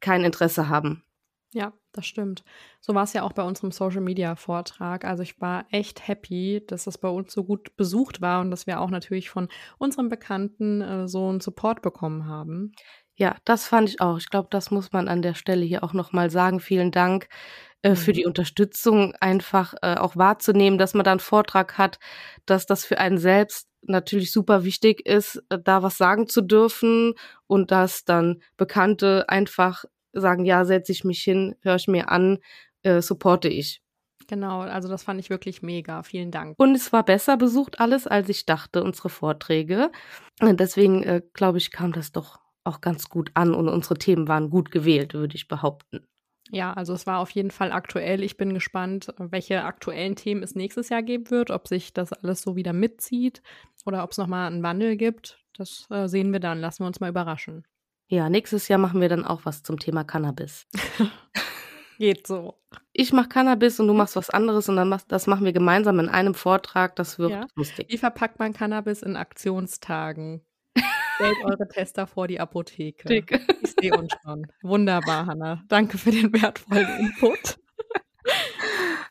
kein 0.00 0.24
Interesse 0.24 0.68
haben. 0.68 1.02
Ja, 1.52 1.72
das 1.92 2.06
stimmt. 2.06 2.44
So 2.80 2.94
war 2.94 3.04
es 3.04 3.12
ja 3.12 3.22
auch 3.22 3.32
bei 3.32 3.42
unserem 3.42 3.70
Social 3.70 4.00
Media 4.00 4.36
Vortrag. 4.36 5.04
Also 5.04 5.22
ich 5.22 5.40
war 5.40 5.64
echt 5.70 6.06
happy, 6.06 6.62
dass 6.66 6.84
das 6.84 6.98
bei 6.98 7.08
uns 7.08 7.32
so 7.32 7.44
gut 7.44 7.76
besucht 7.76 8.20
war 8.20 8.40
und 8.40 8.50
dass 8.50 8.66
wir 8.66 8.80
auch 8.80 8.90
natürlich 8.90 9.30
von 9.30 9.48
unseren 9.78 10.08
Bekannten 10.08 10.80
äh, 10.82 11.08
so 11.08 11.28
einen 11.28 11.40
Support 11.40 11.82
bekommen 11.82 12.26
haben. 12.26 12.72
Ja, 13.14 13.36
das 13.44 13.66
fand 13.66 13.88
ich 13.88 14.00
auch. 14.00 14.18
Ich 14.18 14.28
glaube, 14.28 14.48
das 14.50 14.70
muss 14.70 14.92
man 14.92 15.08
an 15.08 15.22
der 15.22 15.34
Stelle 15.34 15.64
hier 15.64 15.82
auch 15.82 15.94
nochmal 15.94 16.30
sagen. 16.30 16.60
Vielen 16.60 16.90
Dank 16.90 17.28
äh, 17.82 17.94
für 17.94 18.12
die 18.12 18.22
mhm. 18.22 18.28
Unterstützung, 18.28 19.14
einfach 19.20 19.74
äh, 19.82 19.94
auch 19.94 20.16
wahrzunehmen, 20.16 20.78
dass 20.78 20.92
man 20.92 21.04
da 21.04 21.12
einen 21.12 21.20
Vortrag 21.20 21.78
hat, 21.78 21.98
dass 22.44 22.66
das 22.66 22.84
für 22.84 22.98
einen 22.98 23.18
selbst 23.18 23.68
natürlich 23.82 24.32
super 24.32 24.64
wichtig 24.64 25.06
ist, 25.06 25.42
äh, 25.48 25.58
da 25.62 25.82
was 25.82 25.96
sagen 25.96 26.26
zu 26.28 26.42
dürfen 26.42 27.14
und 27.46 27.70
dass 27.70 28.04
dann 28.04 28.42
Bekannte 28.56 29.28
einfach 29.28 29.84
sagen, 30.20 30.44
ja, 30.44 30.64
setze 30.64 30.92
ich 30.92 31.04
mich 31.04 31.22
hin, 31.22 31.54
höre 31.60 31.76
ich 31.76 31.88
mir 31.88 32.10
an, 32.10 32.38
äh, 32.82 33.00
supporte 33.00 33.48
ich. 33.48 33.82
Genau, 34.28 34.60
also 34.60 34.88
das 34.88 35.04
fand 35.04 35.20
ich 35.20 35.30
wirklich 35.30 35.62
mega. 35.62 36.02
Vielen 36.02 36.30
Dank. 36.30 36.54
Und 36.58 36.74
es 36.74 36.92
war 36.92 37.04
besser 37.04 37.36
besucht 37.36 37.80
alles, 37.80 38.06
als 38.06 38.28
ich 38.28 38.44
dachte, 38.44 38.82
unsere 38.82 39.08
Vorträge. 39.08 39.90
Und 40.40 40.58
deswegen, 40.58 41.02
äh, 41.02 41.22
glaube 41.32 41.58
ich, 41.58 41.70
kam 41.70 41.92
das 41.92 42.12
doch 42.12 42.40
auch 42.64 42.80
ganz 42.80 43.08
gut 43.08 43.30
an 43.34 43.54
und 43.54 43.68
unsere 43.68 43.96
Themen 43.96 44.26
waren 44.26 44.50
gut 44.50 44.72
gewählt, 44.72 45.14
würde 45.14 45.36
ich 45.36 45.46
behaupten. 45.46 46.06
Ja, 46.50 46.72
also 46.72 46.92
es 46.92 47.06
war 47.06 47.18
auf 47.18 47.30
jeden 47.30 47.50
Fall 47.50 47.72
aktuell. 47.72 48.22
Ich 48.22 48.36
bin 48.36 48.54
gespannt, 48.54 49.12
welche 49.18 49.64
aktuellen 49.64 50.14
Themen 50.14 50.42
es 50.42 50.54
nächstes 50.54 50.88
Jahr 50.88 51.02
geben 51.02 51.30
wird, 51.30 51.50
ob 51.50 51.66
sich 51.66 51.92
das 51.92 52.12
alles 52.12 52.42
so 52.42 52.54
wieder 52.54 52.72
mitzieht 52.72 53.42
oder 53.84 54.04
ob 54.04 54.12
es 54.12 54.18
nochmal 54.18 54.46
einen 54.46 54.62
Wandel 54.62 54.96
gibt. 54.96 55.44
Das 55.56 55.86
äh, 55.90 56.06
sehen 56.06 56.32
wir 56.32 56.40
dann. 56.40 56.60
Lassen 56.60 56.82
wir 56.84 56.86
uns 56.86 57.00
mal 57.00 57.10
überraschen. 57.10 57.66
Ja, 58.08 58.28
nächstes 58.30 58.68
Jahr 58.68 58.78
machen 58.78 59.00
wir 59.00 59.08
dann 59.08 59.24
auch 59.24 59.40
was 59.44 59.62
zum 59.62 59.78
Thema 59.78 60.04
Cannabis. 60.04 60.66
Geht 61.98 62.26
so. 62.26 62.54
Ich 62.92 63.12
mache 63.12 63.28
Cannabis 63.28 63.80
und 63.80 63.88
du 63.88 63.94
machst 63.94 64.16
was 64.16 64.30
anderes 64.30 64.68
und 64.68 64.76
dann 64.76 64.88
machst, 64.88 65.10
das 65.10 65.26
machen 65.26 65.44
wir 65.44 65.52
gemeinsam 65.52 65.98
in 65.98 66.08
einem 66.08 66.34
Vortrag. 66.34 66.94
Das 66.96 67.18
wird 67.18 67.30
ja. 67.30 67.46
lustig. 67.54 67.86
Wie 67.88 67.98
verpackt 67.98 68.38
man 68.38 68.52
Cannabis 68.52 69.02
in 69.02 69.16
Aktionstagen? 69.16 70.44
Stellt 71.16 71.36
eure 71.44 71.68
Tester 71.68 72.06
vor 72.06 72.28
die 72.28 72.38
Apotheke. 72.38 73.08
Dick. 73.08 73.40
Ich 73.62 73.74
sehe 73.80 73.96
uns 73.96 74.12
schon. 74.22 74.46
Wunderbar, 74.62 75.26
Hanna. 75.26 75.62
Danke 75.68 75.98
für 75.98 76.10
den 76.10 76.32
wertvollen 76.32 76.88
Input. 76.98 77.58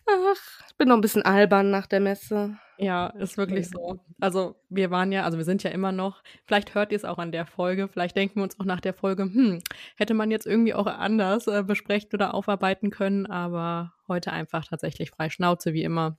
Ach, 0.07 0.61
ich 0.69 0.77
bin 0.77 0.89
noch 0.89 0.95
ein 0.95 1.01
bisschen 1.01 1.23
albern 1.23 1.71
nach 1.71 1.87
der 1.87 1.99
Messe. 1.99 2.57
Ja, 2.77 3.07
ist 3.19 3.37
wirklich 3.37 3.69
so. 3.69 3.99
Also 4.19 4.55
wir 4.69 4.91
waren 4.91 5.11
ja, 5.11 5.23
also 5.23 5.37
wir 5.37 5.45
sind 5.45 5.63
ja 5.63 5.71
immer 5.71 5.91
noch, 5.91 6.23
vielleicht 6.45 6.75
hört 6.75 6.91
ihr 6.91 6.97
es 6.97 7.05
auch 7.05 7.17
an 7.17 7.31
der 7.31 7.45
Folge, 7.45 7.87
vielleicht 7.87 8.15
denken 8.15 8.37
wir 8.37 8.43
uns 8.43 8.59
auch 8.59 8.65
nach 8.65 8.81
der 8.81 8.93
Folge, 8.93 9.23
hm, 9.23 9.61
hätte 9.95 10.13
man 10.13 10.31
jetzt 10.31 10.45
irgendwie 10.45 10.73
auch 10.73 10.87
anders 10.87 11.47
äh, 11.47 11.63
besprechen 11.63 12.09
oder 12.13 12.33
aufarbeiten 12.33 12.89
können, 12.89 13.25
aber 13.25 13.93
heute 14.07 14.31
einfach 14.31 14.65
tatsächlich 14.65 15.11
frei 15.11 15.29
Schnauze 15.29 15.73
wie 15.73 15.83
immer. 15.83 16.17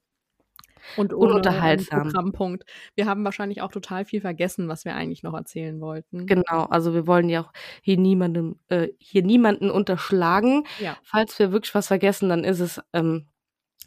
Und 0.97 1.13
ohne 1.13 1.35
unterhaltsam. 1.35 2.03
Programmpunkt. 2.03 2.65
Wir 2.95 3.07
haben 3.07 3.25
wahrscheinlich 3.25 3.61
auch 3.61 3.73
total 3.73 4.05
viel 4.05 4.21
vergessen, 4.21 4.69
was 4.69 4.85
wir 4.85 4.95
eigentlich 4.95 5.23
noch 5.23 5.35
erzählen 5.35 5.81
wollten. 5.81 6.27
Genau, 6.27 6.65
also 6.67 6.95
wir 6.95 7.07
wollen 7.07 7.29
ja 7.29 7.43
auch 7.43 7.53
hier 7.83 7.99
niemanden, 7.99 8.61
äh, 8.69 8.89
hier 8.99 9.23
niemanden 9.23 9.71
unterschlagen. 9.71 10.65
Ja. 10.79 10.97
Falls 11.03 11.39
wir 11.39 11.51
wirklich 11.51 11.75
was 11.75 11.89
vergessen, 11.89 12.29
dann 12.29 12.45
ist 12.45 12.61
es 12.61 12.81
ähm, 12.93 13.27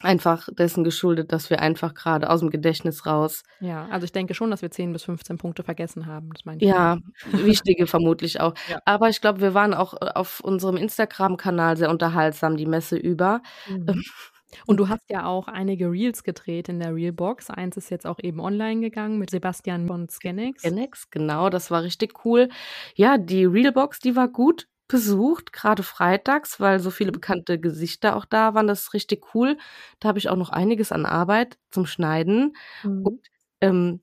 einfach 0.02 0.48
dessen 0.52 0.84
geschuldet, 0.84 1.32
dass 1.32 1.50
wir 1.50 1.62
einfach 1.62 1.94
gerade 1.94 2.30
aus 2.30 2.40
dem 2.40 2.50
Gedächtnis 2.50 3.06
raus 3.06 3.44
Ja, 3.60 3.88
also 3.90 4.06
ich 4.06 4.12
denke 4.12 4.34
schon, 4.34 4.52
dass 4.52 4.62
wir 4.62 4.72
10 4.72 4.94
bis 4.94 5.04
15 5.04 5.38
Punkte 5.38 5.64
vergessen 5.64 6.06
haben. 6.06 6.30
Das 6.34 6.46
meine 6.46 6.58
ich 6.62 6.68
Ja, 6.68 6.98
wichtige 7.32 7.88
vermutlich 7.88 8.40
auch. 8.40 8.54
Ja. 8.70 8.80
Aber 8.86 9.10
ich 9.10 9.22
glaube, 9.22 9.42
wir 9.42 9.54
waren 9.54 9.74
auch, 9.74 9.94
äh, 9.96 10.12
auf 10.16 10.40
unserem 10.40 10.78
Instagram-Kanal 10.78 11.78
sehr 11.78 11.90
unterhaltsam 11.90 12.58
die 12.58 12.66
Messe 12.66 12.98
über. 12.98 13.42
Mhm. 13.68 14.04
Und 14.66 14.78
du 14.78 14.90
hast 14.90 15.10
ja 15.10 15.26
auch 15.26 15.48
einige 15.48 15.92
Reels 15.92 16.24
gedreht 16.24 16.70
in 16.70 16.80
der 16.80 16.96
Reelbox. 16.96 17.50
Eins 17.52 17.78
ist 17.78 17.92
jetzt 17.92 18.08
auch 18.08 18.18
eben 18.20 18.40
online 18.40 18.82
gegangen 18.82 19.20
mit 19.20 19.30
Sebastian 19.30 19.88
von 19.88 20.10
Scanex. 20.10 20.62
Scanex, 20.62 21.10
genau, 21.12 21.50
das 21.50 21.70
war 21.70 21.84
richtig 21.84 22.26
cool. 22.26 22.50
Ja, 22.96 23.18
die 23.20 23.46
Reelbox, 23.46 24.00
die 24.00 24.16
war 24.16 24.28
gut 24.28 24.68
besucht, 24.90 25.54
gerade 25.54 25.84
freitags, 25.84 26.60
weil 26.60 26.80
so 26.82 26.92
viele 26.92 27.14
bekannte 27.14 27.60
Gesichter 27.60 28.18
auch 28.18 28.26
da 28.26 28.54
waren. 28.56 28.68
Das 28.68 28.82
ist 28.82 28.94
richtig 28.94 29.34
cool. 29.34 29.58
Da 30.02 30.10
habe 30.10 30.20
ich 30.20 30.30
auch 30.30 30.36
noch 30.36 30.50
einiges 30.50 30.92
an 30.92 31.06
Arbeit 31.06 31.58
zum 31.72 31.86
Schneiden. 31.86 32.58
Mhm. 32.84 33.04
Und 33.06 33.28
ähm, 33.62 34.02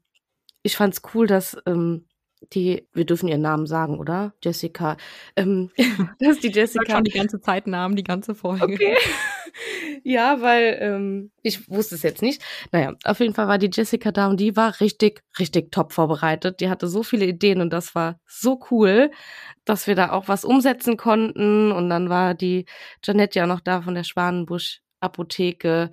ich 0.63 0.77
fand's 0.77 1.03
cool, 1.15 1.27
dass 1.27 1.59
ähm, 1.67 2.07
die, 2.53 2.87
wir 2.93 3.05
dürfen 3.05 3.29
ihren 3.29 3.43
Namen 3.43 3.67
sagen, 3.67 3.99
oder? 3.99 4.35
Jessica. 4.43 4.97
Ähm, 5.37 5.71
dass 6.19 6.39
die 6.41 6.49
Sag 6.49 6.57
Jessica. 6.57 6.93
schon 6.93 7.05
die 7.05 7.11
ganze 7.11 7.41
Zeit 7.41 7.67
Namen, 7.67 7.97
die 7.97 8.05
ganze 8.05 8.35
Folge. 8.35 8.65
Okay. 8.65 8.97
ja, 10.05 10.41
weil 10.41 10.79
ähm, 10.81 11.31
ich 11.43 11.69
wusste 11.71 11.95
es 11.95 12.03
jetzt 12.03 12.23
nicht. 12.23 12.43
Naja, 12.73 12.95
auf 13.05 13.21
jeden 13.21 13.35
Fall 13.35 13.49
war 13.49 13.59
die 13.59 13.71
Jessica 13.73 14.13
da 14.13 14.29
und 14.29 14.39
die 14.41 14.57
war 14.57 14.81
richtig, 14.81 15.23
richtig 15.39 15.73
top 15.73 15.93
vorbereitet. 15.93 16.61
Die 16.61 16.69
hatte 16.69 16.89
so 16.89 17.03
viele 17.03 17.27
Ideen 17.27 17.61
und 17.61 17.73
das 17.73 17.95
war 17.95 18.21
so 18.27 18.61
cool, 18.71 19.11
dass 19.65 19.87
wir 19.87 19.95
da 19.95 20.13
auch 20.13 20.29
was 20.29 20.45
umsetzen 20.45 20.97
konnten. 20.97 21.73
Und 21.73 21.91
dann 21.91 22.09
war 22.09 22.35
die 22.35 22.67
Janette 23.05 23.39
ja 23.39 23.47
noch 23.47 23.61
da 23.61 23.83
von 23.83 23.95
der 23.95 24.05
Schwanenbusch 24.05 24.81
Apotheke. 25.01 25.91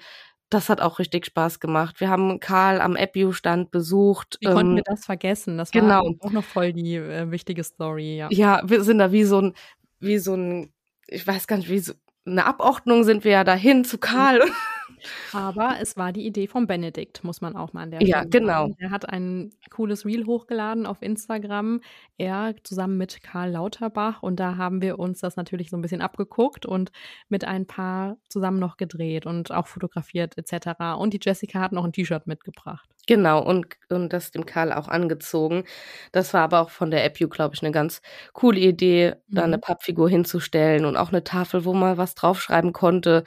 Das 0.54 0.70
hat 0.70 0.82
auch 0.82 1.00
richtig 1.00 1.26
Spaß 1.26 1.60
gemacht. 1.60 2.00
Wir 2.00 2.10
haben 2.10 2.40
Karl 2.40 2.80
am 2.80 2.96
Epiu-Stand 2.96 3.72
besucht. 3.72 4.38
Wie 4.40 4.46
konnten 4.46 4.72
ähm, 4.72 4.76
wir 4.76 4.84
das 4.84 5.04
vergessen? 5.04 5.58
Das 5.58 5.72
genau. 5.72 6.04
war 6.06 6.14
auch 6.20 6.32
noch 6.32 6.44
voll 6.44 6.74
die 6.74 6.96
äh, 6.96 7.32
wichtige 7.32 7.64
Story, 7.64 8.18
ja. 8.18 8.28
Ja, 8.30 8.62
wir 8.64 8.84
sind 8.84 9.00
da 9.00 9.12
wie 9.12 9.24
so 9.24 9.42
ein, 9.42 9.54
wie 10.00 10.20
so 10.20 10.36
ein, 10.36 10.72
ich 11.08 11.26
weiß 11.26 11.48
gar 11.48 11.58
nicht, 11.58 11.70
wie 11.70 11.80
so 11.80 11.94
eine 12.26 12.46
Abordnung 12.46 13.04
sind 13.04 13.24
wir 13.24 13.32
ja 13.32 13.44
dahin 13.44 13.84
zu 13.84 13.98
Karl. 13.98 14.44
Aber 15.32 15.78
es 15.82 15.98
war 15.98 16.12
die 16.12 16.26
Idee 16.26 16.48
von 16.48 16.68
Benedikt, 16.68 17.24
muss 17.24 17.42
man 17.42 17.56
auch 17.56 17.74
mal 17.74 17.84
an 17.84 17.92
der 17.92 18.02
Ja, 18.02 18.06
Stelle 18.06 18.30
genau. 18.30 18.70
sagen. 18.70 18.76
Er 18.80 18.92
hat 18.92 19.10
ein 19.10 19.52
cooles 19.72 20.06
Reel 20.06 20.26
hochgeladen 20.26 20.86
auf 20.86 21.02
Instagram, 21.02 21.82
er 22.18 22.56
zusammen 22.64 22.98
mit 22.98 23.22
Karl 23.24 23.52
Lauterbach. 23.52 24.22
Und 24.24 24.40
da 24.40 24.58
haben 24.58 24.82
wir 24.82 25.00
uns 25.00 25.20
das 25.20 25.36
natürlich 25.36 25.70
so 25.70 25.78
ein 25.78 25.82
bisschen 25.82 26.02
abgeguckt 26.02 26.66
und 26.66 26.92
mit 27.30 27.46
ein 27.46 27.66
paar 27.68 28.18
zusammen 28.30 28.60
noch 28.60 28.78
gedreht 28.78 29.26
und 29.26 29.52
auch 29.52 29.68
fotografiert 29.68 30.38
etc. 30.38 30.98
Und 31.00 31.14
die 31.14 31.20
Jessica 31.22 31.60
hat 31.62 31.72
noch 31.72 31.86
ein 31.86 31.94
T-Shirt 31.94 32.28
mitgebracht. 32.28 32.90
Genau, 33.06 33.44
und, 33.44 33.68
und 33.90 34.14
das 34.14 34.32
dem 34.32 34.46
Karl 34.46 34.72
auch 34.72 34.88
angezogen. 34.88 35.66
Das 36.14 36.34
war 36.34 36.42
aber 36.44 36.62
auch 36.62 36.70
von 36.70 36.90
der 36.90 37.04
AppU, 37.06 37.28
glaube 37.28 37.54
ich, 37.54 37.62
eine 37.62 37.72
ganz 37.74 38.02
coole 38.32 38.60
Idee, 38.62 39.16
da 39.34 39.44
eine 39.44 39.58
Mhm. 39.58 39.60
Pappfigur 39.60 40.10
hinzustellen 40.10 40.86
und 40.86 40.96
auch 40.96 41.10
eine 41.10 41.24
Tafel, 41.26 41.66
wo 41.66 41.74
man 41.74 41.98
was 41.98 42.16
draufschreiben 42.16 42.72
konnte. 42.72 43.26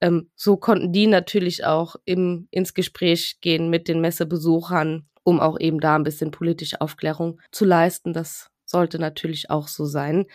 Ähm, 0.00 0.30
so 0.34 0.56
konnten 0.56 0.92
die 0.92 1.06
natürlich 1.06 1.64
auch 1.64 1.96
im, 2.04 2.48
ins 2.50 2.74
Gespräch 2.74 3.38
gehen 3.40 3.70
mit 3.70 3.88
den 3.88 4.00
Messebesuchern, 4.00 5.06
um 5.24 5.40
auch 5.40 5.58
eben 5.58 5.80
da 5.80 5.96
ein 5.96 6.04
bisschen 6.04 6.30
politische 6.30 6.80
Aufklärung 6.80 7.40
zu 7.50 7.64
leisten. 7.64 8.12
Das 8.12 8.50
sollte 8.64 8.98
natürlich 8.98 9.50
auch 9.50 9.68
so 9.68 9.86
sein. 9.86 10.26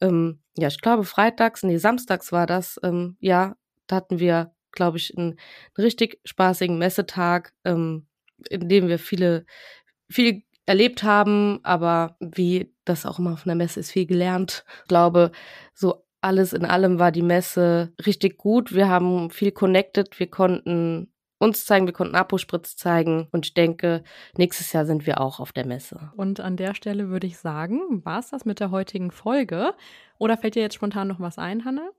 Ähm, 0.00 0.40
ja, 0.56 0.68
ich 0.68 0.80
glaube, 0.80 1.04
freitags, 1.04 1.62
nee, 1.62 1.76
samstags 1.78 2.32
war 2.32 2.46
das, 2.46 2.78
ähm, 2.82 3.16
ja, 3.20 3.56
da 3.86 3.96
hatten 3.96 4.18
wir, 4.18 4.52
glaube 4.72 4.96
ich, 4.96 5.16
einen, 5.16 5.30
einen 5.30 5.84
richtig 5.84 6.20
spaßigen 6.24 6.78
Messetag, 6.78 7.52
ähm, 7.64 8.06
in 8.50 8.68
dem 8.68 8.88
wir 8.88 8.98
viele, 8.98 9.46
viel 10.08 10.42
erlebt 10.66 11.02
haben, 11.02 11.60
aber 11.62 12.16
wie 12.20 12.72
das 12.84 13.06
auch 13.06 13.18
immer 13.18 13.32
auf 13.32 13.46
einer 13.46 13.54
Messe 13.54 13.80
ist, 13.80 13.92
viel 13.92 14.06
gelernt. 14.06 14.64
Ich 14.82 14.88
glaube, 14.88 15.30
so 15.74 16.03
alles 16.24 16.54
in 16.54 16.64
allem 16.64 16.98
war 16.98 17.12
die 17.12 17.22
Messe 17.22 17.92
richtig 18.04 18.38
gut. 18.38 18.74
Wir 18.74 18.88
haben 18.88 19.30
viel 19.30 19.52
connected, 19.52 20.18
wir 20.18 20.30
konnten 20.30 21.12
uns 21.38 21.66
zeigen, 21.66 21.86
wir 21.86 21.92
konnten 21.92 22.14
Apospritz 22.14 22.76
zeigen 22.76 23.28
und 23.30 23.44
ich 23.44 23.54
denke, 23.54 24.02
nächstes 24.38 24.72
Jahr 24.72 24.86
sind 24.86 25.06
wir 25.06 25.20
auch 25.20 25.38
auf 25.38 25.52
der 25.52 25.66
Messe. 25.66 26.12
Und 26.16 26.40
an 26.40 26.56
der 26.56 26.74
Stelle 26.74 27.10
würde 27.10 27.26
ich 27.26 27.36
sagen, 27.36 28.02
war 28.04 28.20
es 28.20 28.30
das 28.30 28.46
mit 28.46 28.60
der 28.60 28.70
heutigen 28.70 29.10
Folge? 29.10 29.74
Oder 30.18 30.38
fällt 30.38 30.54
dir 30.54 30.62
jetzt 30.62 30.76
spontan 30.76 31.08
noch 31.08 31.20
was 31.20 31.36
ein, 31.36 31.66
Hanne? 31.66 31.90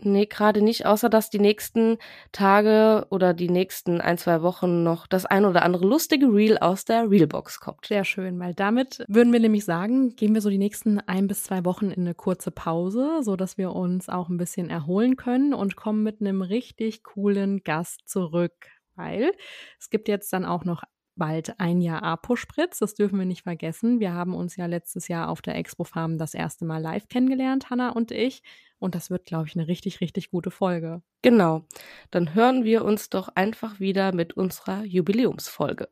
Nee, 0.00 0.26
gerade 0.26 0.62
nicht, 0.62 0.86
außer 0.86 1.08
dass 1.08 1.28
die 1.28 1.40
nächsten 1.40 1.98
Tage 2.30 3.06
oder 3.10 3.34
die 3.34 3.48
nächsten 3.48 4.00
ein, 4.00 4.16
zwei 4.16 4.42
Wochen 4.42 4.84
noch 4.84 5.08
das 5.08 5.26
ein 5.26 5.44
oder 5.44 5.62
andere 5.64 5.86
lustige 5.86 6.26
Reel 6.26 6.56
aus 6.58 6.84
der 6.84 7.10
Reelbox 7.10 7.58
kommt. 7.58 7.86
Sehr 7.86 8.04
schön, 8.04 8.38
weil 8.38 8.54
damit 8.54 9.04
würden 9.08 9.32
wir 9.32 9.40
nämlich 9.40 9.64
sagen, 9.64 10.14
gehen 10.14 10.34
wir 10.34 10.40
so 10.40 10.50
die 10.50 10.58
nächsten 10.58 11.00
ein 11.00 11.26
bis 11.26 11.42
zwei 11.42 11.64
Wochen 11.64 11.90
in 11.90 12.02
eine 12.02 12.14
kurze 12.14 12.52
Pause, 12.52 13.22
so 13.22 13.34
dass 13.34 13.58
wir 13.58 13.72
uns 13.72 14.08
auch 14.08 14.28
ein 14.28 14.36
bisschen 14.36 14.70
erholen 14.70 15.16
können 15.16 15.52
und 15.52 15.74
kommen 15.74 16.04
mit 16.04 16.20
einem 16.20 16.42
richtig 16.42 17.02
coolen 17.02 17.64
Gast 17.64 18.08
zurück, 18.08 18.54
weil 18.94 19.32
es 19.80 19.90
gibt 19.90 20.06
jetzt 20.06 20.32
dann 20.32 20.44
auch 20.44 20.64
noch 20.64 20.84
bald 21.18 21.60
ein 21.60 21.80
Jahr 21.80 22.02
Apo-Spritz, 22.02 22.78
das 22.78 22.94
dürfen 22.94 23.18
wir 23.18 23.26
nicht 23.26 23.42
vergessen. 23.42 24.00
Wir 24.00 24.14
haben 24.14 24.34
uns 24.34 24.56
ja 24.56 24.66
letztes 24.66 25.08
Jahr 25.08 25.28
auf 25.28 25.42
der 25.42 25.56
Expo 25.56 25.84
Farm 25.84 26.18
das 26.18 26.34
erste 26.34 26.64
Mal 26.64 26.80
live 26.80 27.08
kennengelernt, 27.08 27.70
Hanna 27.70 27.90
und 27.90 28.10
ich. 28.10 28.42
Und 28.78 28.94
das 28.94 29.10
wird, 29.10 29.26
glaube 29.26 29.48
ich, 29.48 29.56
eine 29.56 29.68
richtig, 29.68 30.00
richtig 30.00 30.30
gute 30.30 30.50
Folge. 30.50 31.02
Genau. 31.22 31.66
Dann 32.10 32.34
hören 32.34 32.64
wir 32.64 32.84
uns 32.84 33.10
doch 33.10 33.28
einfach 33.34 33.80
wieder 33.80 34.14
mit 34.14 34.34
unserer 34.34 34.84
Jubiläumsfolge. 34.84 35.86